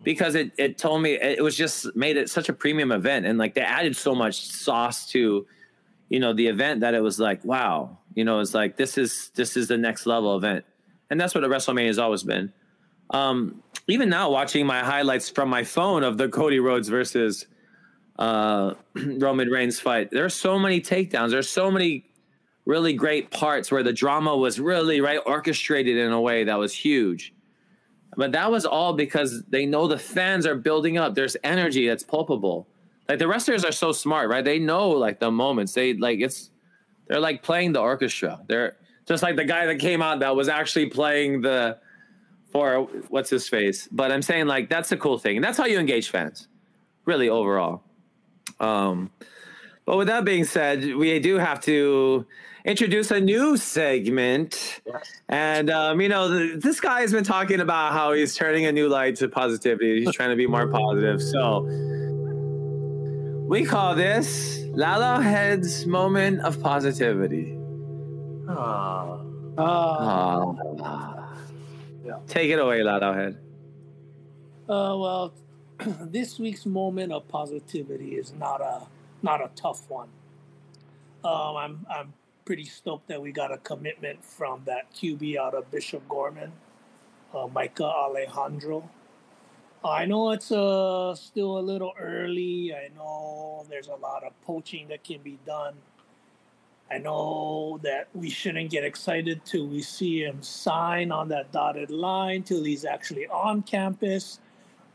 [0.03, 3.39] Because it, it told me it was just made it such a premium event and
[3.39, 5.47] like they added so much sauce to,
[6.09, 9.31] you know, the event that it was like, wow, you know, it's like this is
[9.35, 10.65] this is the next level event.
[11.09, 12.51] And that's what a WrestleMania has always been.
[13.11, 17.45] Um, even now watching my highlights from my phone of the Cody Rhodes versus
[18.17, 21.31] uh, Roman Reigns fight, there's so many takedowns.
[21.31, 22.05] There's so many
[22.65, 26.73] really great parts where the drama was really right orchestrated in a way that was
[26.73, 27.32] huge.
[28.15, 31.15] But that was all because they know the fans are building up.
[31.15, 32.67] There's energy that's palpable.
[33.09, 34.43] Like the wrestlers are so smart, right?
[34.43, 35.73] They know like the moments.
[35.73, 36.51] They like it's
[37.07, 38.41] they're like playing the orchestra.
[38.47, 41.77] They're just like the guy that came out that was actually playing the
[42.51, 43.89] for what's his face.
[43.91, 45.37] But I'm saying like that's a cool thing.
[45.37, 46.47] And that's how you engage fans,
[47.05, 47.83] really overall.
[48.59, 49.11] Um
[49.85, 52.25] but with that being said, we do have to
[52.65, 54.81] introduce a new segment.
[54.85, 55.21] Yes.
[55.29, 58.71] And, um, you know, th- this guy has been talking about how he's turning a
[58.71, 60.03] new light to positivity.
[60.05, 61.21] He's trying to be more positive.
[61.21, 61.61] So
[63.47, 67.57] we call this Laulauhead's moment of positivity.
[68.49, 69.19] Ah.
[69.57, 69.61] Uh,
[70.79, 71.29] Ah.
[72.05, 72.17] Yeah.
[72.27, 73.35] Take it away, Laulauhead.
[74.67, 75.33] Uh, well,
[76.01, 78.81] this week's moment of positivity is not a
[79.21, 80.09] not a tough one.
[81.23, 82.13] Um, I'm I'm
[82.45, 86.51] pretty stoked that we got a commitment from that QB out of Bishop Gorman,
[87.33, 88.83] uh, Micah Alejado.
[89.83, 92.73] I know it's uh, still a little early.
[92.73, 95.75] I know there's a lot of poaching that can be done.
[96.89, 101.89] I know that we shouldn't get excited till we see him sign on that dotted
[101.89, 104.39] line, till he's actually on campus,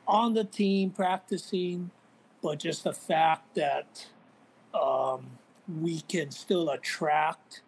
[0.06, 1.90] on the team, practicing.
[2.42, 4.06] But just the fact that
[4.72, 5.37] um,
[5.68, 7.62] we can still attract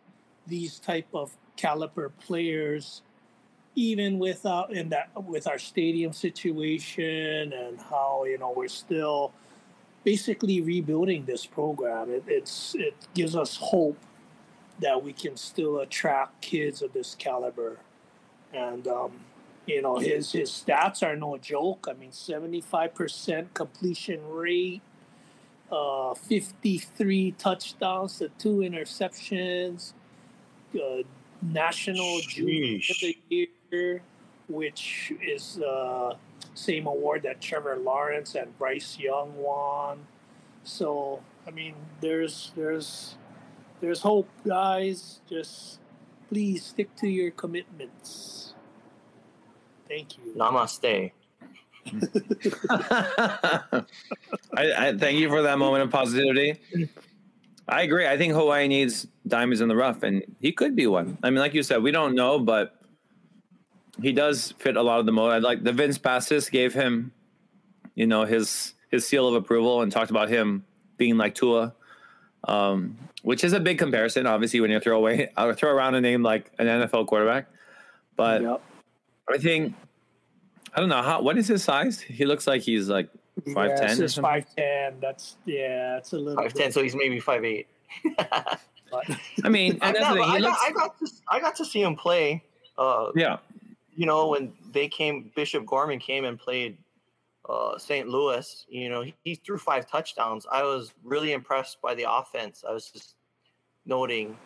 [0.47, 3.03] these type of caliber players,
[3.75, 9.33] even without in that with our stadium situation and how you know we're still
[10.05, 12.11] basically rebuilding this program.
[12.11, 13.99] It, it's it gives us hope
[14.81, 17.79] that we can still attract kids of this caliber,
[18.53, 19.13] and um,
[19.67, 21.87] you know his his stats are no joke.
[21.89, 24.81] I mean, seventy five percent completion rate,
[25.71, 29.93] uh, fifty three touchdowns to two interceptions,
[30.75, 31.03] uh,
[31.43, 34.03] national junior of the year,
[34.49, 36.15] which is uh,
[36.55, 40.07] same award that Trevor Lawrence and Bryce Young won.
[40.65, 43.17] So I mean, there's there's
[43.81, 45.21] there's hope, guys.
[45.29, 45.81] Just
[46.29, 48.55] please stick to your commitments.
[49.89, 50.35] Thank you.
[50.37, 51.13] Namaste.
[52.71, 53.83] I,
[54.57, 56.61] I thank you for that moment of positivity.
[57.69, 58.07] I agree.
[58.07, 61.19] I think Hawaii needs diamonds in the rough, and he could be one.
[61.23, 62.77] I mean, like you said, we don't know, but
[64.03, 65.33] he does fit a lot of the mold.
[65.33, 67.13] I like the Vince Passas gave him,
[67.95, 70.65] you know, his his seal of approval and talked about him
[70.97, 71.75] being like Tua,
[72.45, 74.27] um, which is a big comparison.
[74.27, 77.47] Obviously, when you throw away uh, throw around a name like an NFL quarterback,
[78.17, 78.63] but Yep.
[79.33, 79.75] I think
[80.75, 81.21] I don't know how.
[81.21, 82.01] What is his size?
[82.01, 83.09] He looks like he's like
[83.55, 84.95] five Yeah, ten or it's five ten.
[85.01, 87.67] That's yeah, it's a little Five ten, bit, so he's maybe five eight.
[89.45, 90.23] I mean, I, know, the thing.
[90.23, 92.43] I, He got, looks, I got to I got to see him play.
[92.79, 93.39] Uh, yeah,
[93.95, 96.79] you know when they came, Bishop Gorman came and played
[97.49, 98.09] uh, St.
[98.09, 98.67] Louis.
[98.69, 100.47] You know he, he threw five touchdowns.
[100.51, 102.65] I was really impressed by the offense.
[102.69, 103.17] I was just
[103.87, 104.37] noting,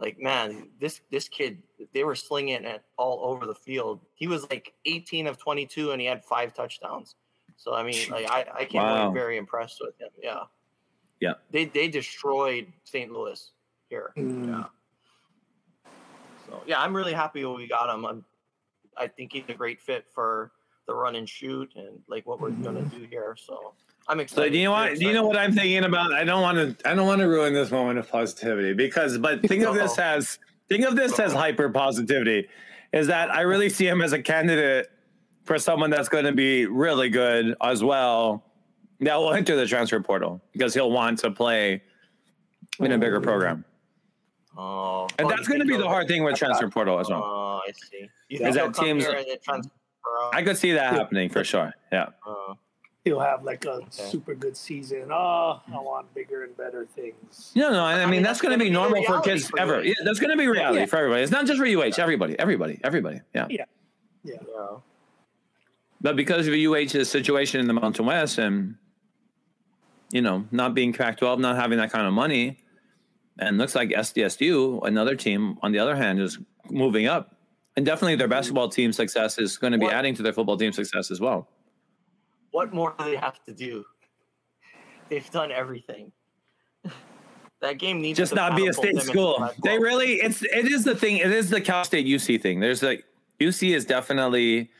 [0.00, 4.00] like, man, this this kid they were slinging it all over the field.
[4.14, 7.16] He was like 18 of 22, and he had five touchdowns.
[7.56, 9.08] So I mean, like I, I came Wow.
[9.08, 10.08] away very impressed with him.
[10.22, 10.44] Yeah.
[11.20, 11.34] Yeah.
[11.50, 13.12] They they destroyed St.
[13.12, 13.52] Louis
[13.88, 14.12] here.
[14.16, 14.46] Mm.
[14.46, 14.64] Yeah.
[16.46, 18.06] So yeah, I'm really happy we got him.
[18.06, 18.24] I'm,
[18.96, 20.52] I think he's a great fit for
[20.86, 23.36] the run and shoot and like what we're gonna do here.
[23.38, 23.74] So
[24.10, 24.98] I'm So do you know what?
[24.98, 26.12] Do you know what I'm thinking about?
[26.12, 26.88] I don't want to.
[26.88, 30.38] I don't want to ruin this moment of positivity because, but think of this as
[30.68, 32.48] think of this as hyper positivity.
[32.92, 34.90] Is that I really see him as a candidate
[35.44, 38.44] for someone that's going to be really good as well.
[38.98, 41.80] That will enter the transfer portal because he'll want to play
[42.80, 43.64] in a bigger program,
[44.56, 47.22] Oh, and oh, that's going to be the hard thing with transfer portal as well.
[47.22, 48.08] Oh, I see.
[48.28, 49.70] Is that teams- here and then transfer?
[50.24, 50.34] out?
[50.34, 51.72] I could see that happening for sure.
[51.92, 52.08] Yeah.
[52.26, 52.54] Uh,
[53.04, 55.10] he'll have like a super good season.
[55.10, 57.52] Oh, I want bigger and better things.
[57.54, 57.84] No, no.
[57.84, 59.82] I, I mean, mean, that's, that's going to be be normal for kids for ever.
[59.82, 60.86] Yeah, that's going to be reality Yeah.
[60.86, 61.22] for everybody.
[61.22, 61.92] It's not just for UH.
[61.98, 63.20] Everybody, everybody, everybody.
[63.34, 63.46] Yeah.
[63.50, 63.64] Yeah.
[64.24, 64.36] yeah.
[66.00, 68.76] But because of UH's situation in the Mountain West and,
[70.12, 72.58] you know, not being Pac 12, not having that kind of money,
[73.38, 76.38] and looks like SDSU, another team, on the other hand, is
[76.70, 77.36] moving up.
[77.76, 80.56] And definitely their basketball team success is going to be What- adding to their football
[80.58, 81.48] team success as well.
[82.50, 83.84] What more do they have to do?
[85.08, 86.12] They've done everything.
[87.60, 89.50] that game needs Just to not be a state school.
[89.62, 91.18] They really, it's, it is the thing.
[91.18, 92.60] It is the Cal State UC thing.
[92.60, 93.04] There's like,
[93.40, 94.70] UC is definitely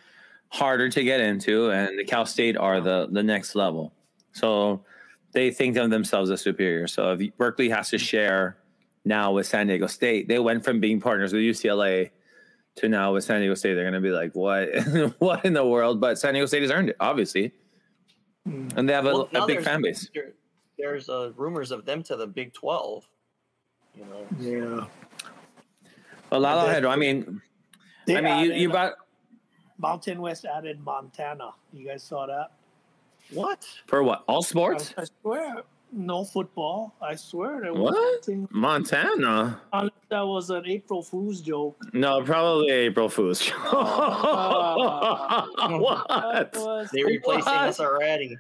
[0.49, 3.93] harder to get into, and the Cal State are the, the next level.
[4.33, 4.85] So
[5.33, 6.87] they think of themselves as superior.
[6.87, 8.59] So if Berkeley has to share
[9.05, 12.11] now with San Diego State, they went from being partners with UCLA
[12.77, 13.75] to now with San Diego State.
[13.75, 14.69] They're going to be like, what,
[15.19, 16.01] what in the world?
[16.01, 17.53] But San Diego State has earned it, obviously.
[18.47, 20.09] And they have a, Well, a big fan base.
[20.79, 23.09] there's uh, rumors of them to the Big Twelve.
[23.95, 24.87] You know, Yeah.
[26.31, 27.43] Well, Laulauhead, I mean,
[28.07, 28.93] They I mean, you, added- you brought
[29.79, 31.51] Mountain West added Montana.
[31.73, 32.53] You guys saw that?
[33.33, 33.65] what?
[33.87, 34.25] for what?
[34.27, 34.95] All I, sports?
[34.97, 35.63] I swear,
[35.93, 36.95] no football.
[37.01, 37.95] I swear there What?
[38.17, 38.49] nothing.
[38.51, 39.61] Montana?
[39.73, 41.77] Unless that was an April Fool's joke.
[41.93, 43.51] No, probably April Fool's.
[43.51, 45.47] Uh,
[45.79, 46.07] what?
[46.09, 47.69] That was They replacing What?
[47.69, 48.37] us already.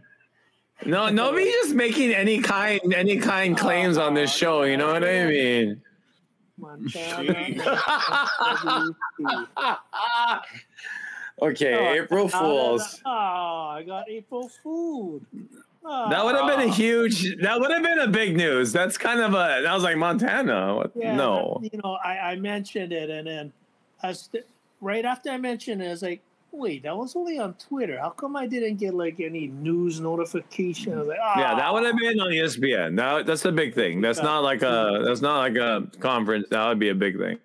[0.86, 4.62] No, nobody's just making any kind any kind claims on this show.
[4.62, 5.82] You know what I mean?
[6.56, 7.56] Montana.
[11.42, 13.00] okay, April Fools.
[13.04, 15.20] Oh, I got April Fool.
[15.82, 17.36] That would have been a huge.
[17.40, 18.72] That would have been a big news.
[18.72, 19.64] That's kind of a.
[19.68, 20.84] I was like Montana.
[20.94, 21.60] Yeah, no.
[21.62, 23.52] You know, I, I mentioned it, and then
[24.02, 24.44] I st-
[24.80, 26.20] right after I mentioned it, I was like,
[26.52, 27.98] wait, that was only on Twitter.
[27.98, 30.92] How come I didn't get like any news notification?
[30.94, 32.96] I was like, Yeah, that "Ah." would have been on ESPN.
[32.96, 34.00] That, that's a big thing.
[34.00, 34.24] That's Yeah.
[34.24, 35.02] not like a.
[35.04, 36.46] That's not like a conference.
[36.50, 37.38] That would be a big thing.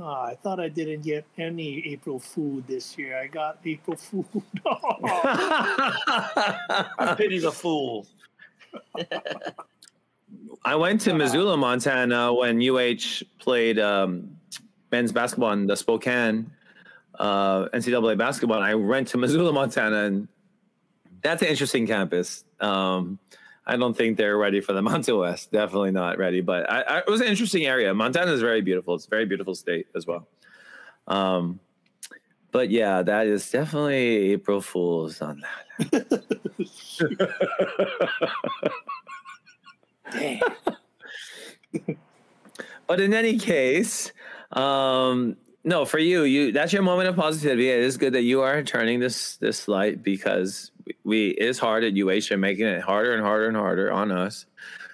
[0.00, 3.18] Ah, I thought I didn't get any April Fool this year.
[3.18, 4.24] I got April Fool.
[6.98, 8.06] I pity the fool.
[10.64, 14.36] I went to Missoula, Montana when UH played um,
[14.92, 16.50] men's basketball in the Spokane
[17.18, 18.58] uh, NCAA basketball.
[18.58, 20.28] And I went to Missoula, Montana, and
[21.22, 22.44] that's an interesting campus.
[22.60, 23.18] Um,
[23.68, 25.52] I don't think they're ready for the Mountain West.
[25.52, 27.94] Definitely not ready, but I, I, it was an interesting area.
[27.94, 28.94] Montana is very beautiful.
[28.94, 30.26] It's a very beautiful state as well.
[31.06, 31.60] Um,
[32.50, 35.42] but yeah, that is definitely April Fool's on
[35.80, 36.22] that.
[40.10, 40.40] Dang.
[42.88, 44.12] But in any case,
[44.52, 47.68] um, no, for you, you that's your moment of positivity.
[47.68, 50.72] It is good that you are turning this this light because
[51.04, 54.10] we it is hard at UH and making it harder and harder and harder on
[54.12, 54.46] us,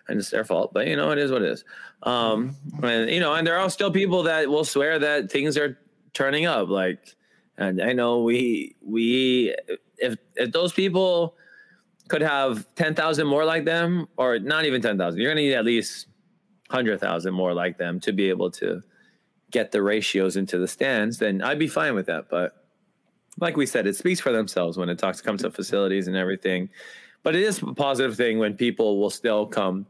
[0.09, 0.73] and it's their fault.
[0.73, 1.65] But you know, it is what it is.
[2.03, 5.79] Um, and you know, and there are still people that will swear that things are
[6.13, 6.69] turning up.
[6.69, 7.15] Like,
[7.57, 9.55] and I know we we
[9.99, 11.37] if if those people
[12.09, 15.55] could have ten thousand more like them, or not even ten thousand, you're gonna need
[15.55, 16.09] at least
[16.71, 18.83] hundred thousand more like them to be able to
[19.55, 22.29] get the ratios into the stands, then I'd be fine with that.
[22.29, 22.64] But
[23.41, 26.69] like we said, it speaks for themselves when it talks comes to facilities and everything.
[27.23, 29.87] but it is a positive thing when people will still come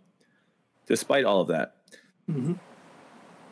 [0.87, 1.75] despite all of that.
[2.31, 2.55] Mm-hmm.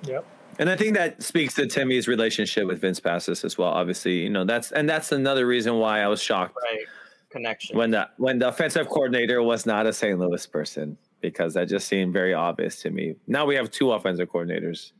[0.04, 0.24] Yep.
[0.58, 3.68] And I think that speaks to Timmy's relationship with Vince Passas as well.
[3.70, 6.84] Obviously, you know that's and that's another reason why I was shocked Right.
[7.30, 7.76] Connection.
[7.78, 10.18] when the when the offensive coordinator was not a St.
[10.18, 13.14] Louis person because that just seemed very obvious to me.
[13.26, 14.92] Now we have two offensive coordinators.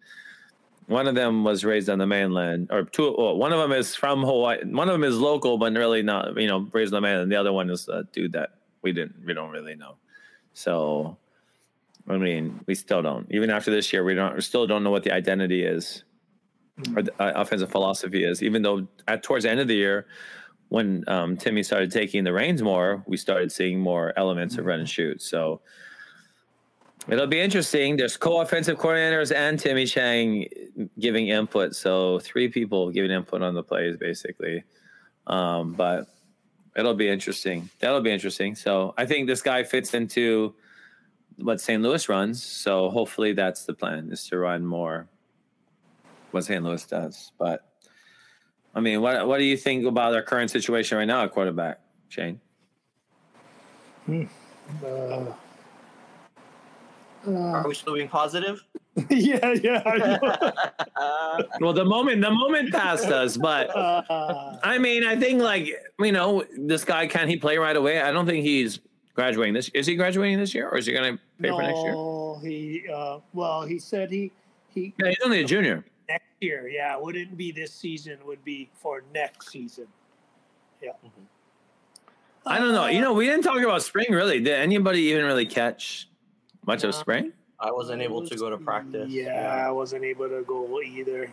[0.87, 3.14] One of them was raised on the mainland, or two.
[3.16, 4.64] Well, one of them is from Hawaii.
[4.64, 7.30] One of them is local, but really not, you know, raised on the mainland.
[7.30, 8.51] The other one is a dude that
[8.83, 9.97] we didn't, we don't really know.
[10.55, 11.16] So,
[12.09, 13.26] I mean, we still don't.
[13.30, 16.05] Even after this year, we don't, we still don't know what the identity is
[16.97, 18.43] or the uh, offensive philosophy is.
[18.43, 20.07] Even though at towards the end of the year,
[20.68, 24.80] when um, Timmy started taking the reins more, we started seeing more elements of run
[24.80, 25.22] and shoot.
[25.22, 25.61] So
[27.09, 27.96] it'll be interesting.
[27.96, 30.46] There's co-offensive coordinators and Timmy Chang
[30.98, 31.74] giving input.
[31.74, 34.64] So three people giving input on the plays, basically.
[35.26, 36.07] Um, but
[36.76, 37.70] it'll be interesting.
[37.80, 38.55] That'll be interesting.
[38.55, 40.55] So I think this guy fits into
[41.36, 41.82] what St.
[41.82, 42.42] Louis runs.
[42.42, 45.09] So hopefully that's the plan is to run more
[46.30, 46.62] what St.
[46.62, 47.32] Louis does.
[47.38, 47.66] But
[48.74, 51.80] I mean, what what do you think about our current situation right now at quarterback,
[52.09, 52.40] Shane?
[54.09, 55.24] Uh,
[57.26, 58.62] Are uh, we still being positive?
[59.10, 59.82] yeah, yeah.
[59.86, 60.52] I know.
[60.96, 65.68] Uh, Well, the moment the moment passed us, but Uh, I mean, I think like
[65.98, 68.00] you know, this guy can he play right away?
[68.00, 68.80] I don't think he's
[69.14, 69.70] graduating this.
[69.70, 71.92] Is he graduating this year, or is he going to pay for next year?
[71.92, 72.84] no, he.
[72.92, 74.30] Uh, well, he said he
[74.68, 75.84] he Yeah, he's only a junior.
[76.08, 76.68] next year.
[76.68, 78.18] Yeah, wouldn't be this season.
[78.26, 79.86] Would be for next season.
[80.82, 80.92] Yeah.
[82.44, 82.86] I don't know.
[82.86, 84.40] You know, we didn't talk about spring really.
[84.40, 86.08] Did anybody even really catch
[86.66, 87.32] much of spring?
[87.58, 89.10] I wasn't able to go to practice.
[89.10, 91.32] Yeah, I wasn't able to go either.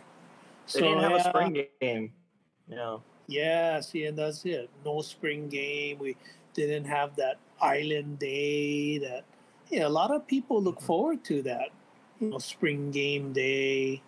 [0.72, 1.16] They didn't have yeah.
[1.16, 2.12] a spring game.
[2.68, 2.98] Yeah.
[3.26, 4.68] Yeah, see, and that's it.
[4.84, 5.98] No spring game.
[5.98, 6.16] We
[6.52, 8.98] didn't have that island day.
[8.98, 9.24] That
[9.70, 10.86] yeah, a lot of people look mm-hmm.
[10.86, 11.68] forward to that.
[12.20, 14.02] You know, spring game day.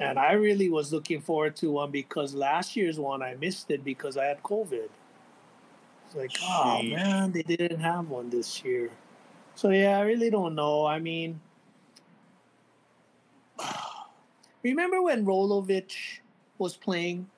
[0.00, 3.84] And I really was looking forward to one because last year's one I missed it
[3.84, 4.88] because I had COVID.
[6.06, 8.90] It's like, oh man, they didn't have one this year.
[9.58, 10.86] So yeah, I really don't know.
[10.86, 11.40] I mean,
[14.62, 16.20] remember when Rolovich
[16.58, 17.28] was playing,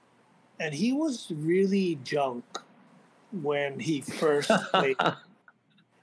[0.61, 2.45] and he was really junk
[3.33, 4.99] when he first played.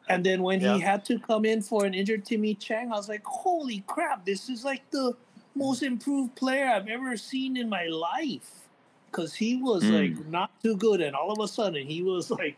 [0.10, 0.74] And then when Yeah.
[0.74, 4.26] he had to come in for an injured Timmy Chang, I was like, holy crap,
[4.26, 5.16] this is like the
[5.54, 8.70] most improved player I've ever seen in my life.
[9.06, 9.92] Because he was Mm.
[10.18, 12.58] like not too good, and all of a sudden he was like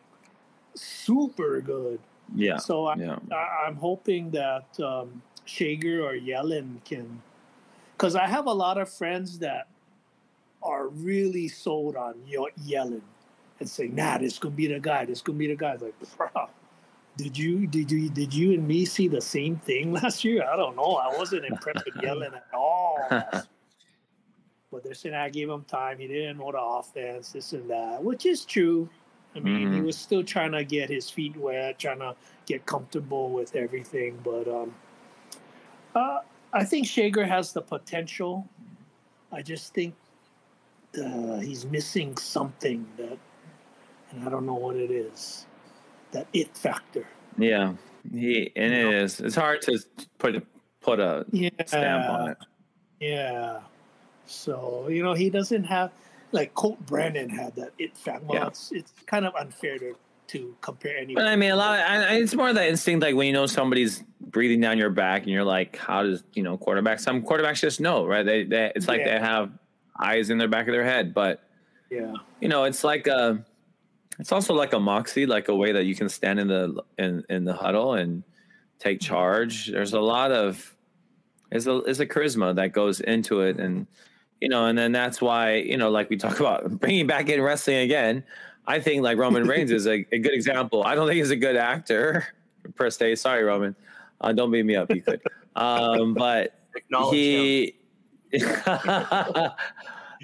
[0.76, 1.99] super good.
[2.36, 3.17] Yeah, So I, yeah.
[3.32, 7.21] I, I'm hoping that um, Schager or Yellen can,
[7.97, 9.67] because I have a lot of friends that
[10.61, 13.01] are really sold on Ye- Yellen
[13.59, 15.05] and say, "Nah, this gonna be the guy.
[15.05, 16.47] This gonna be the guy." It's like, bro,
[17.17, 20.47] did you did you did you and me see the same thing last year?
[20.47, 20.95] I don't know.
[20.95, 23.07] I wasn't impressed with Yellen at all.
[24.71, 25.97] But they're saying I gave him time.
[25.97, 28.88] He didn't know the offense, this and that, which is true.
[29.36, 29.86] I mean, he Mhm.
[29.86, 32.15] was still trying to get his feet wet, trying to
[32.45, 34.19] get comfortable with everything.
[34.23, 34.73] But um,
[35.95, 36.19] uh,
[36.51, 38.47] I think Schager has the potential.
[39.32, 39.93] I just think
[40.99, 43.19] uh, he's missing something that,
[44.11, 45.45] and I don't know what it is.
[46.11, 47.05] That it factor.
[47.38, 47.73] Yeah,
[48.11, 49.19] he and it is.
[49.19, 49.80] It's hard to
[50.17, 50.43] put a,
[50.82, 51.49] put a Yeah.
[51.67, 52.38] stamp on it.
[52.99, 53.59] Yeah.
[54.25, 55.91] So you know he doesn't have
[56.32, 58.25] like Colt Brennan had that it factor.
[58.25, 58.47] Well, Yeah.
[58.47, 59.95] it's it's kind of unfair to
[60.27, 61.23] to compare anyone.
[61.23, 61.80] But I mean, a lot.
[61.80, 64.91] Of, I, it's more of that instinct, like when you know somebody's breathing down your
[64.91, 68.25] back, and you're like, "How does you know quarterbacks?" Some quarterbacks just know, right?
[68.25, 69.15] They, they it's like Yeah.
[69.17, 69.51] they have
[69.99, 71.43] eyes in their back of their head, but
[71.89, 72.13] yeah.
[72.39, 73.43] you know, it's like a,
[74.19, 77.23] it's also like a moxie, like a way that you can stand in the in
[77.30, 78.23] in the huddle and
[78.77, 79.13] take mm-hmm.
[79.13, 79.67] charge.
[79.67, 80.75] There's a lot of,
[81.49, 83.88] there's a there's a charisma that goes into it, and
[84.41, 87.41] you know, and then that's why you know, like we talk about bringing back in
[87.41, 88.23] wrestling again.
[88.67, 90.83] I think like Roman Reigns is a, a good example.
[90.83, 92.27] I don't think he's a good actor
[92.75, 93.15] per se.
[93.15, 93.75] Sorry, Roman.
[94.21, 94.93] Uh, don't beat me up.
[94.93, 95.21] You could,
[95.55, 97.75] um, but Acknowledge he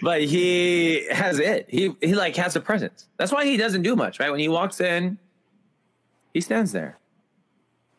[0.01, 3.95] but he has it he he like has a presence that's why he doesn't do
[3.95, 5.17] much right when he walks in
[6.33, 6.99] he stands there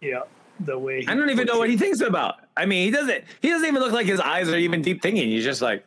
[0.01, 0.23] Yeah.
[0.61, 3.51] The way i don't even know what he thinks about i mean he doesn't he
[3.51, 5.85] doesn't even look like his eyes are even deep thinking he's just like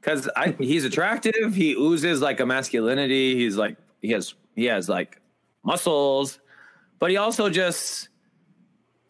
[0.00, 4.88] because i he's attractive he oozes like a masculinity he's like he has he has
[4.88, 5.20] like
[5.62, 6.40] muscles
[6.98, 8.08] but he also just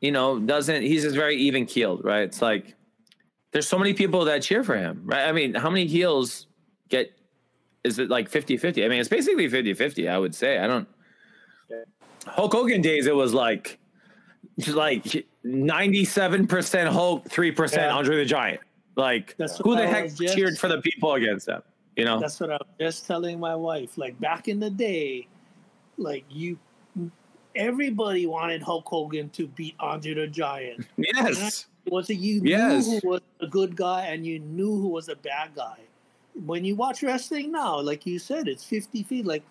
[0.01, 2.23] you know doesn't he's just very even keeled right?
[2.23, 2.75] It's like
[3.53, 5.27] there's so many people that cheer for him right?
[5.27, 6.47] I mean how many heels
[6.89, 7.13] get
[7.85, 10.59] is it like 50 50 i mean it's basically 50 50 i would say.
[10.59, 10.89] I don't
[12.27, 13.79] Hulk Hogan days, it was like,
[14.69, 17.97] like ninety-seven percent Hulk, three percent Yeah.
[17.97, 18.61] Andre the Giant.
[19.01, 21.63] Like, That's who the I heck just- cheered for the people against them?
[21.97, 22.21] You know?
[22.21, 23.97] That's what I was just telling my wife.
[23.99, 25.27] Like back in the day,
[25.97, 26.59] like you,
[27.55, 30.87] everybody wanted Hulk Hogan to beat Andre the Giant.
[30.97, 31.67] Yes.
[31.87, 32.87] Was it you Yes.
[32.87, 35.79] knew who was a good guy and you knew who was a bad guy?
[36.47, 39.27] When you watch wrestling now, like you said, it's 50 feet.
[39.27, 39.43] Like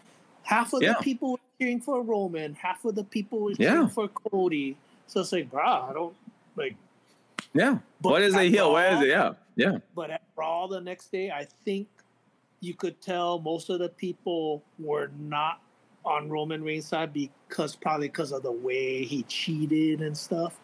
[0.43, 0.93] half of Yeah.
[0.93, 3.71] the people were cheering for Roman, half of the people were Yeah.
[3.71, 4.77] cheering for Cody.
[5.07, 6.15] So it's like, brah, I don't
[6.55, 6.75] like.
[7.53, 7.79] Yeah.
[8.01, 8.71] But what is a heel?
[8.71, 9.07] What is Raw- it?
[9.09, 9.33] Yeah.
[9.55, 9.77] Yeah.
[9.95, 11.87] But at Raw the next day, I think
[12.61, 15.61] you could tell most of the people were not
[16.05, 20.57] on Roman Reigns' side because probably because of the way he cheated and stuff.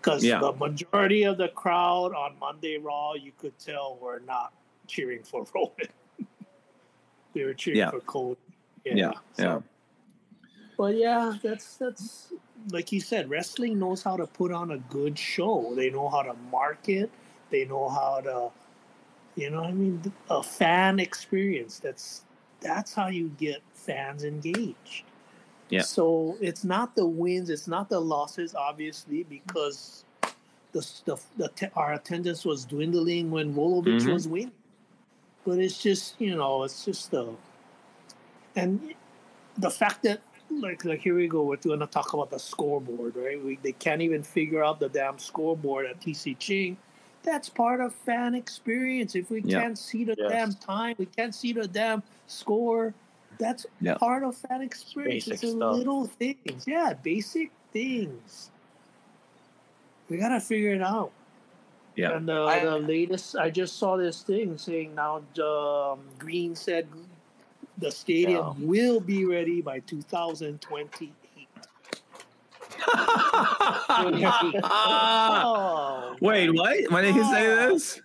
[0.00, 0.40] Because Yeah.
[0.40, 4.52] the majority of the crowd on Monday Raw, you could tell were not
[4.86, 5.88] cheering for Roman.
[7.34, 7.90] they were cheering Yeah.
[7.90, 8.38] for Cody.
[8.84, 9.12] Yeah.
[9.34, 9.60] so- Yeah.
[10.76, 12.32] But yeah, that's that's
[12.70, 15.72] like you said, wrestling knows how to put on a good show.
[15.76, 17.10] They know how to market.
[17.50, 18.50] They know how to,
[19.40, 21.78] you know, I mean, a fan experience.
[21.78, 22.24] That's
[22.60, 25.04] that's how you get fans engaged.
[25.68, 25.82] Yeah.
[25.82, 30.04] So it's not the wins, it's not the losses, obviously, because
[30.72, 34.12] the the, the te- our attendance was dwindling when Rolovich Mhm.
[34.12, 34.52] was winning.
[35.44, 37.34] But it's just you know, it's just the
[38.56, 38.94] and
[39.58, 40.20] the fact that
[40.60, 41.42] like like here we go.
[41.44, 43.42] We're going to talk about the scoreboard right?
[43.42, 46.34] We, they can't even figure out the damn scoreboard at T.C.
[46.34, 46.76] Ching
[47.22, 49.14] that's part of fan experience.
[49.14, 49.62] If we Yeah.
[49.62, 50.30] can't see the Yes.
[50.30, 52.92] damn time we can't see the damn score
[53.38, 53.94] that's Yeah.
[53.94, 55.26] part of fan experience.
[55.26, 58.50] Basic it's little things yeah basic things.
[60.08, 61.10] We gotta figure it out.
[61.96, 62.16] Yeah.
[62.16, 66.86] and uh, I- the latest, I just saw this thing saying now um, Green said
[67.78, 68.66] the stadium Yeah.
[68.66, 71.12] will be ready by 2028.
[74.66, 76.90] oh, Wait, what?
[76.90, 78.00] When did he say this?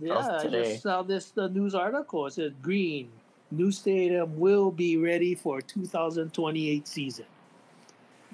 [0.00, 2.26] yeah, was I just saw this the news article.
[2.26, 3.10] It said Green
[3.52, 7.26] new stadium will be ready for 2028 season.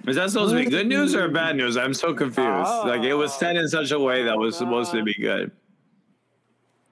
[0.07, 1.77] Is that supposed to be good news or bad news?
[1.77, 2.71] I'm so confused.
[2.87, 5.51] like it was said in such a way that was supposed to be good.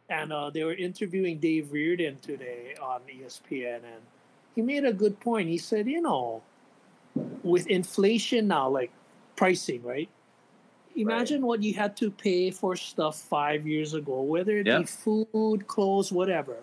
[0.08, 4.02] And uh, they were interviewing Dave Reardon today on ESPN, and
[4.54, 5.48] he made a good point.
[5.48, 6.42] He said, you know,
[7.42, 8.90] with inflation now, like
[9.36, 10.08] pricing, right?
[10.96, 14.78] Imagine what you had to pay for stuff five years ago, whether it Yeah.
[14.78, 16.56] be food, clothes, whatever,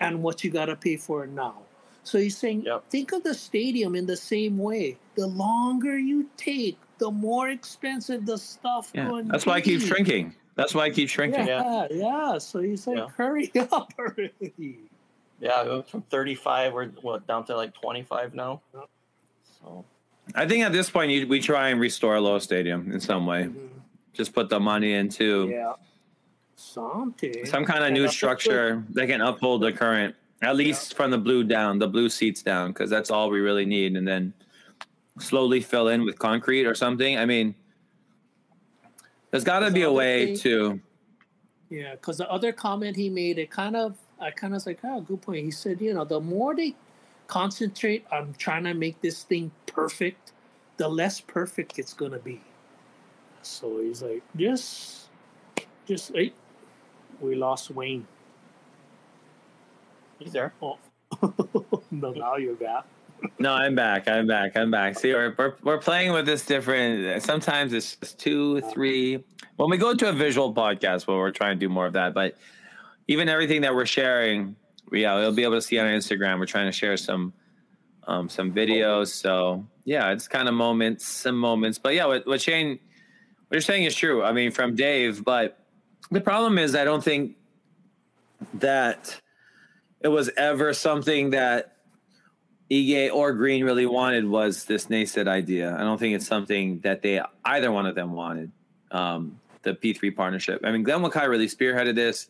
[0.00, 1.62] and what you got to pay for now.
[2.02, 2.88] So he's saying, Yep.
[2.88, 4.96] think of the stadium in the same way.
[5.16, 9.08] The longer you take, the more expensive the stuff Yeah.
[9.08, 10.34] going That's why I keep shrinking.
[10.56, 11.46] That's why I keep shrinking.
[11.46, 12.38] Yeah, yeah.
[12.38, 13.08] So he's like, Yeah.
[13.16, 14.78] hurry up already.
[15.38, 18.62] Yeah, we went from 35, we're what, down to like 25 now.
[18.74, 18.84] Yep.
[19.62, 19.84] So,
[20.34, 23.44] I think at this point you, we try and restore Low Stadium in some way.
[23.44, 23.66] Mm-hmm.
[24.14, 25.74] Just put the money into Yeah.
[26.58, 27.44] Something.
[27.44, 31.18] some kind of new that's structure that can uphold the current, at least from the
[31.18, 33.94] blue down, the blue seats down, because that's all we really need.
[33.94, 34.32] And then
[35.18, 37.18] slowly fill in with concrete or something.
[37.18, 37.54] I mean,
[39.36, 40.80] there's got to be a way thing- to.
[41.68, 44.78] Yeah, because the other comment he made, it kind of, I kind of was like,
[44.84, 45.44] oh, good point.
[45.44, 46.74] He said, you know, the more they
[47.26, 50.32] concentrate on trying to make this thing perfect,
[50.76, 52.40] the less perfect it's gonna be.
[53.42, 55.08] So he's like, just,
[55.86, 56.32] just, hey,
[57.20, 58.06] we lost Wayne.
[60.20, 60.54] he's there.
[60.62, 60.78] Oh,
[61.90, 62.84] no, now you're back.
[63.38, 64.08] No, I'm back.
[64.08, 64.56] I'm back.
[64.56, 64.98] I'm back.
[64.98, 67.22] See, we're, we're, we're playing with this different.
[67.22, 69.22] Sometimes it's just two, three.
[69.56, 72.14] When we go to a visual podcast, well, we're trying to do more of that.
[72.14, 72.36] But
[73.08, 74.56] even everything that we're sharing,
[74.92, 76.38] yeah, we'll be able to see on Instagram.
[76.38, 77.32] We're trying to share some
[78.06, 79.08] um, some videos.
[79.08, 81.78] So yeah, it's kind of moments, some moments.
[81.78, 82.70] But yeah, what, what Shane,
[83.48, 84.22] what you're saying is true.
[84.22, 85.24] I mean, from Dave.
[85.24, 85.58] But
[86.10, 87.36] the problem is, I don't think
[88.54, 89.20] that
[90.00, 91.75] it was ever something that
[92.70, 95.74] Ige or Green really wanted was this NASED idea.
[95.74, 98.50] I don't think it's something that they either one of them wanted.
[98.90, 100.60] Um, the P3 partnership.
[100.64, 102.28] I mean, Glenn Wakai really spearheaded this.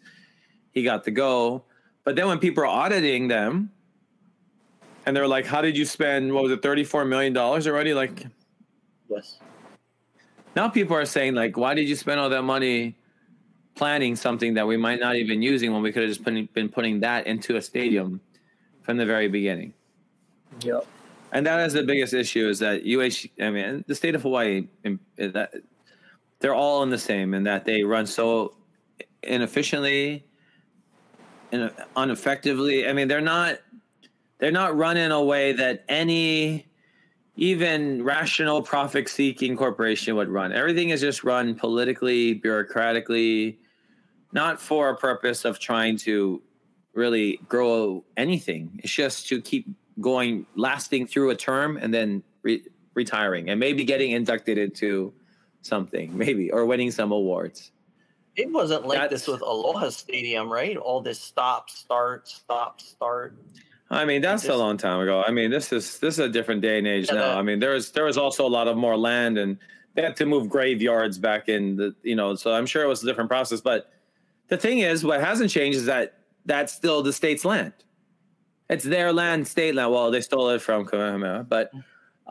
[0.72, 1.64] He got the go,
[2.03, 3.70] but then when people are auditing them,
[5.05, 6.32] and they're like, "How did you spend?
[6.32, 8.26] What was it, thirty-four million dollars already?" Like
[9.09, 9.39] Yes.
[10.57, 12.97] now, people are saying, "Like, why did you spend all that money
[13.74, 16.68] planning something that we might not even using when we could have just been, been
[16.70, 18.20] putting that into a stadium
[18.82, 19.72] from the very beginning?"
[20.61, 20.86] Yep.
[21.32, 24.68] And that is the biggest issue is that UH, I mean, the state of Hawaii,
[25.16, 25.55] that
[26.40, 28.57] they're all in the same in that they run so
[29.22, 30.24] inefficiently
[31.53, 32.88] and ineffectively.
[32.88, 33.59] I mean, they're not
[34.38, 36.66] they're not run in a way that any
[37.36, 40.53] even rational profit seeking corporation would run.
[40.53, 43.57] Everything is just run politically, bureaucratically,
[44.32, 46.42] not for a purpose of trying to
[46.94, 48.80] really grow anything.
[48.82, 49.66] It's just to keep
[50.01, 55.12] going, lasting through a term and then re- retiring and maybe getting inducted into
[55.62, 57.72] something, maybe, or winning some awards.
[58.36, 60.76] It wasn't like That's- this with Aloha Stadium, right?
[60.76, 63.34] All this stop, start, stop, start.
[63.88, 65.22] I mean, that's a long time ago.
[65.26, 67.20] I mean, this is this is a different day and age Yeah, now.
[67.28, 69.57] that- I mean, there was there was also a lot of more land, and
[69.94, 72.34] they had to move graveyards back in the you know.
[72.34, 73.61] So I'm sure it was a different process.
[73.61, 73.90] But
[74.49, 77.72] the thing is, what hasn't changed is that that's still the state's land.
[78.68, 79.92] It's their land, state land.
[79.92, 81.70] Well, they stole it from Kamehameha, but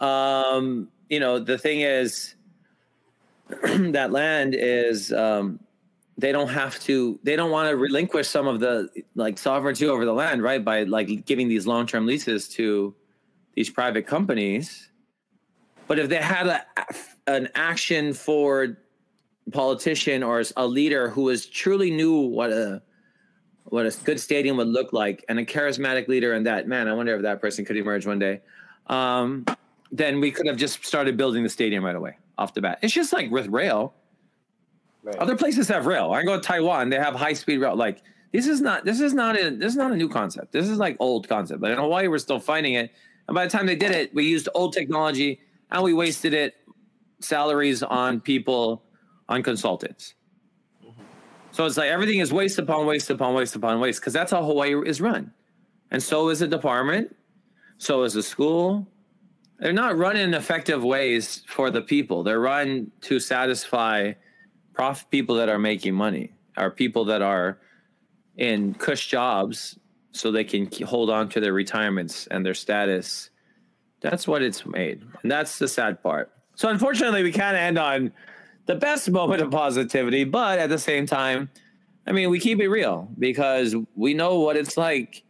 [0.03, 2.35] um, you know, the thing is,
[3.49, 5.59] that land is um,
[6.17, 10.05] they don't have to they don't want to relinquish some of the like sovereignty over
[10.05, 10.63] the land right?
[10.63, 12.95] By like giving these long-term leases to
[13.55, 14.89] these private companies.
[15.87, 16.65] But if they had a,
[17.27, 18.77] an action for
[19.51, 22.81] politician or a leader who was truly knew what a
[23.65, 26.93] what a good stadium would look like and a charismatic leader and that man i
[26.93, 28.41] wonder if that person could emerge one day
[28.87, 29.45] um,
[29.91, 32.93] then we could have just started building the stadium right away off the bat it's
[32.93, 33.93] just like with rail
[35.05, 35.17] Right.
[35.17, 36.11] other places have rail.
[36.13, 37.75] I go to Taiwan; they have high speed rail.
[37.75, 38.01] Like
[38.33, 40.51] this is not this is not a this is not a new concept.
[40.51, 41.61] This is like old concept.
[41.61, 42.91] But in Hawaii, we're still finding it.
[43.27, 45.39] And by the time they did it, we used old technology
[45.69, 46.55] and we wasted it
[47.19, 48.83] salaries on people
[49.29, 50.14] on consultants.
[51.55, 54.43] So it's like everything is waste upon waste upon waste upon waste because that's how
[54.43, 55.31] Hawaii is run.
[55.89, 57.15] And so is the department.
[57.77, 58.85] So is the school.
[59.59, 62.23] They're not run in effective ways for the people.
[62.23, 64.11] They're run to satisfy
[64.73, 67.57] prof people that are making money are people that are
[68.35, 69.79] in cush jobs
[70.11, 73.29] so they can hold on to their retirements and their status
[74.01, 78.11] that's what it's made and that's the sad part so unfortunately we can't end on
[78.65, 81.49] the best moment of positivity but at the same time
[82.07, 85.23] i mean we keep it real because we know what it's like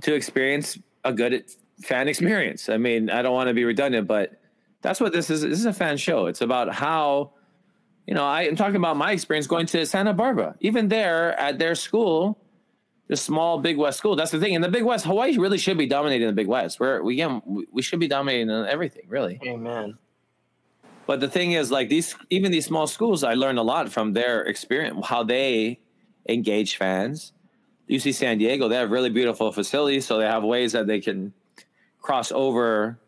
[0.00, 1.44] to experience a good
[1.82, 4.40] fan experience i mean i don't want to be redundant but
[4.82, 7.32] that's what this is this is a fan show it's about how
[8.08, 10.54] you know, I am talking about my experience going to Santa Barbara.
[10.60, 12.38] Even there at their school,
[13.08, 14.14] the small Big West school.
[14.14, 14.52] That's the thing.
[14.54, 16.78] In the Big West, Hawaii really should be dominating the Big West.
[16.78, 19.40] Where we again, we- we should be dominating everything, really.
[19.44, 19.98] Amen.
[21.06, 24.12] But the thing is, like these, even these small schools, I learned a lot from
[24.12, 25.80] their experience, how they
[26.28, 27.32] engage fans.
[27.88, 31.32] UC San Diego, they have really beautiful facilities, so they have ways that they can
[32.00, 32.98] cross over,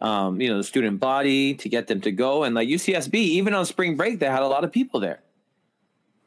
[0.00, 2.44] um, you know, the student body to get them to go.
[2.44, 5.20] And like UCSB, even on spring break, they had a lot of people there.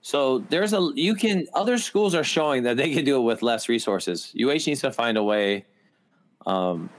[0.02, 3.42] So there's a you can other schools are showing that they can do it with
[3.42, 4.32] less resources.
[4.40, 5.66] UH needs to find a way
[6.46, 6.92] um,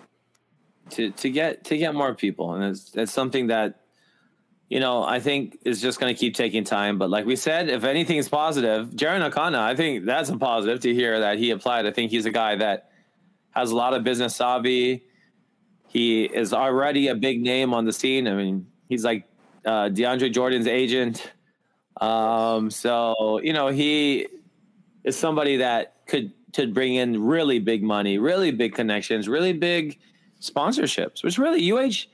[0.91, 3.86] to to get to get more people, and it's it's something that
[4.69, 6.99] you know I think it's just going to keep taking time.
[6.99, 10.81] But like we said, if anything is positive, Jarinn Akana, I think that's a positive
[10.81, 11.87] to hear that he applied.
[11.87, 12.91] I think he's a guy that
[13.51, 15.05] has a lot of business savvy.
[15.89, 18.29] He is already a big name on the scene.
[18.29, 19.27] I mean, he's like
[19.65, 21.33] uh, DeAndre Jordan's agent.
[22.01, 24.27] Um, so you know, he
[25.05, 29.99] is somebody that could could bring in really big money, really big connections, really big
[30.41, 31.23] sponsorships.
[31.25, 32.07] Which really UH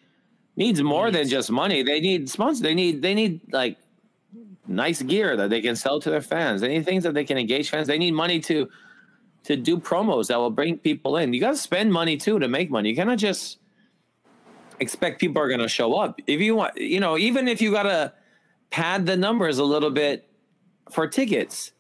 [0.57, 1.82] needs more than just money.
[1.82, 2.62] They need sponsors.
[2.62, 3.78] They need they need like
[4.66, 6.61] nice gear that they can sell to their fans.
[6.61, 7.86] They need things that they can engage fans.
[7.86, 8.68] They need money to
[9.44, 11.32] to do promos that will bring people in.
[11.32, 12.90] You got to spend money too to make money.
[12.90, 13.59] You cannot just
[14.78, 16.20] expect people are going to show up.
[16.26, 18.12] If you want, you know, even if you got to
[18.70, 20.28] pad the numbers a little bit
[20.90, 21.72] for tickets,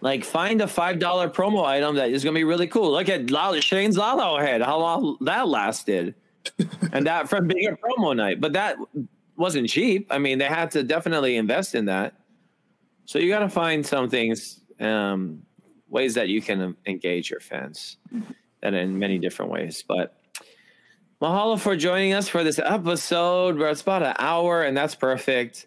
[0.00, 2.92] like find a five dollar promo item that is going to be really cool.
[2.92, 6.14] Look at Lalo, Shane's Laulauhead, how long that lasted,
[6.92, 8.40] and that from being a promo night.
[8.40, 8.76] But that
[9.36, 10.06] wasn't cheap.
[10.10, 12.14] I mean, they had to definitely invest in that.
[13.04, 15.42] So you got to find some things, um,
[15.88, 17.98] ways that you can engage your fans,
[18.62, 19.84] and in many different ways.
[19.86, 20.16] But
[21.20, 23.58] mahalo for joining us for this episode.
[23.58, 25.66] We're about an hour, and that's perfect.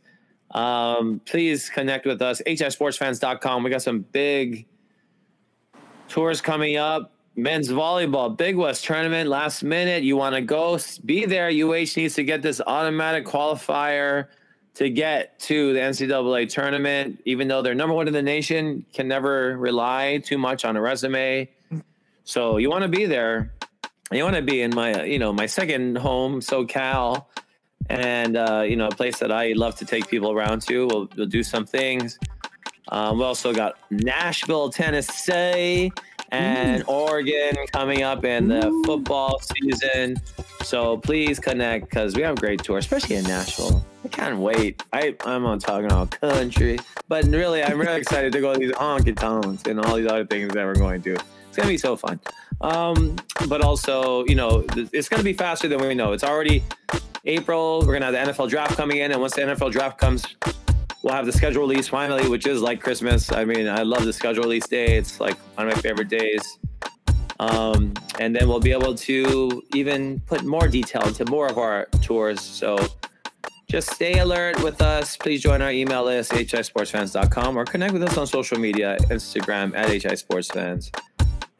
[0.51, 3.63] Um, please connect with us, hisportsfans.com.
[3.63, 4.67] We got some big
[6.07, 7.14] tours coming up.
[7.35, 10.03] Men's volleyball, Big West tournament, last minute.
[10.03, 10.79] You want to go?
[11.03, 11.47] Be there.
[11.47, 14.27] UH needs to get this automatic qualifier
[14.75, 17.21] to get to the NCAA tournament.
[17.25, 20.81] Even though they're number one in the nation, can never rely too much on a
[20.81, 21.49] resume.
[22.23, 23.51] So you want to be there.
[24.11, 27.25] You want to be in my, you know, my second home, SoCal
[27.89, 30.87] and uh, you know a place that I love to take people around to.
[30.87, 32.17] We'll, we'll do some things.
[32.89, 35.91] Um, we also got Nashville, Tennessee.
[36.31, 40.17] And Oregon coming up in the football season.
[40.63, 43.85] So please connect because we have a great tour, especially in Nashville.
[44.03, 44.83] I can't wait.
[44.93, 48.71] I, I'm on talking all country, but really, I'm really excited to go to these
[48.71, 51.13] honky tonks and all these other things that we're going to.
[51.13, 52.19] It's gonna be so fun.
[52.61, 53.15] Um,
[53.47, 56.13] but also, you know, it's gonna be faster than we know.
[56.13, 56.63] It's already
[57.25, 57.83] April.
[57.85, 60.25] We're gonna have the NFL draft coming in, and once the NFL draft comes,
[61.05, 63.31] we'll have the schedule release finally, which is like Christmas.
[63.31, 64.97] I mean, I love the schedule release day.
[64.97, 66.57] It's like one of my favorite days.
[67.39, 71.85] Um, and then we'll be able to even put more detail into more of our
[72.01, 72.41] tours.
[72.41, 72.87] So
[73.69, 75.15] just stay alert with us.
[75.15, 79.89] Please join our email list, hisportsfans.com, or connect with us on social media, Instagram at
[79.89, 80.89] hisportsfans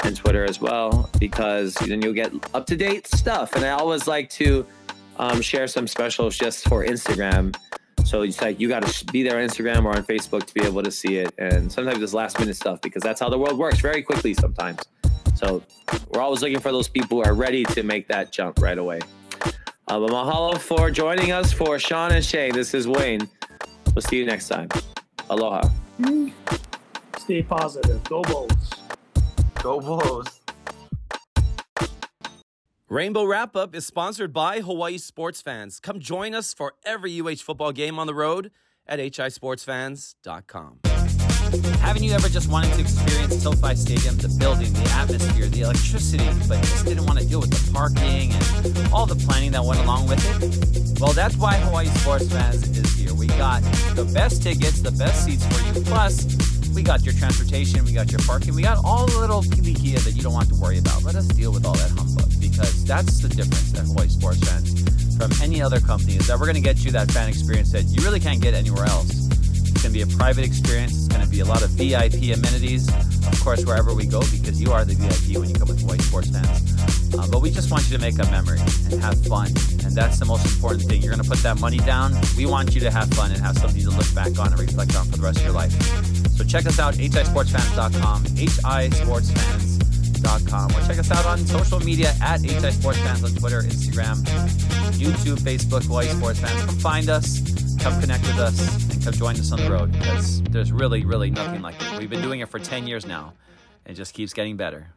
[0.03, 3.55] and Twitter as well, because then you'll get up to date stuff.
[3.55, 4.65] And I always like to
[5.17, 7.55] um, share some specials just for Instagram.
[8.05, 10.61] So it's like you got to be there on Instagram or on Facebook to be
[10.61, 11.33] able to see it.
[11.39, 14.83] And sometimes it's last minute stuff because that's how the world works very quickly sometimes.
[15.33, 15.63] So
[16.09, 18.99] we're always looking for those people who are ready to make that jump right away.
[19.87, 22.51] Uh, but mahalo for joining us for Sean and Shay.
[22.51, 23.27] This is Wayne.
[23.93, 24.69] We'll see you next time.
[25.29, 25.67] Aloha.
[27.17, 28.03] Stay positive.
[28.03, 28.69] Go Bows.
[29.55, 30.44] Go Bows.
[32.95, 35.81] Rainbow Wrap Up is sponsored by Hawaii Sports Fans.
[35.81, 38.51] Come join us for every UH football game on the road
[38.87, 40.79] at hisportsfans.com.
[41.81, 46.23] Haven't you ever just wanted to experience SoFi Stadium, the building, the atmosphere, the electricity,
[46.47, 49.81] but just didn't want to deal with the parking and all the planning that went
[49.81, 50.97] along with it?
[51.01, 53.13] Well, that's why Hawaii Sports Fans is here.
[53.13, 53.61] We got
[53.95, 56.23] the best tickets, the best seats for you, plus
[56.73, 60.11] we got your transportation, we got your parking, we got all the little pilikia that
[60.11, 61.03] you don't want to worry about.
[61.03, 64.71] Let us deal with all that humbug because that's the difference at Hawaii Sports Fans
[65.17, 67.83] from any other company is that we're going to get you that fan experience that
[67.83, 69.09] you really can't get anywhere else.
[69.11, 70.95] It's going to be a private experience.
[70.95, 74.61] It's going to be a lot of VIP amenities, of course, wherever we go, because
[74.61, 77.13] you are the VIP when you come with Hawaii Sports Fans.
[77.13, 78.59] Uh, but we just want you to make a memory
[78.91, 79.47] and have fun.
[79.83, 81.01] And that's the most important thing.
[81.01, 82.13] You're going to put that money down.
[82.37, 84.95] We want you to have fun and have something to look back on and reflect
[84.95, 85.71] on for the rest of your life.
[86.37, 88.23] So check us out, hisportsfans.com,
[90.25, 94.15] or check us out on social media at hisportsfans on Twitter, Instagram,
[94.93, 96.65] YouTube, Facebook, Hawaii Sports Fans.
[96.65, 97.41] Come find us,
[97.79, 101.29] come connect with us, and come join us on the road because there's really, really
[101.29, 101.99] nothing like it.
[101.99, 103.33] We've been doing it for 10 years now,
[103.85, 104.87] and it just keeps getting better.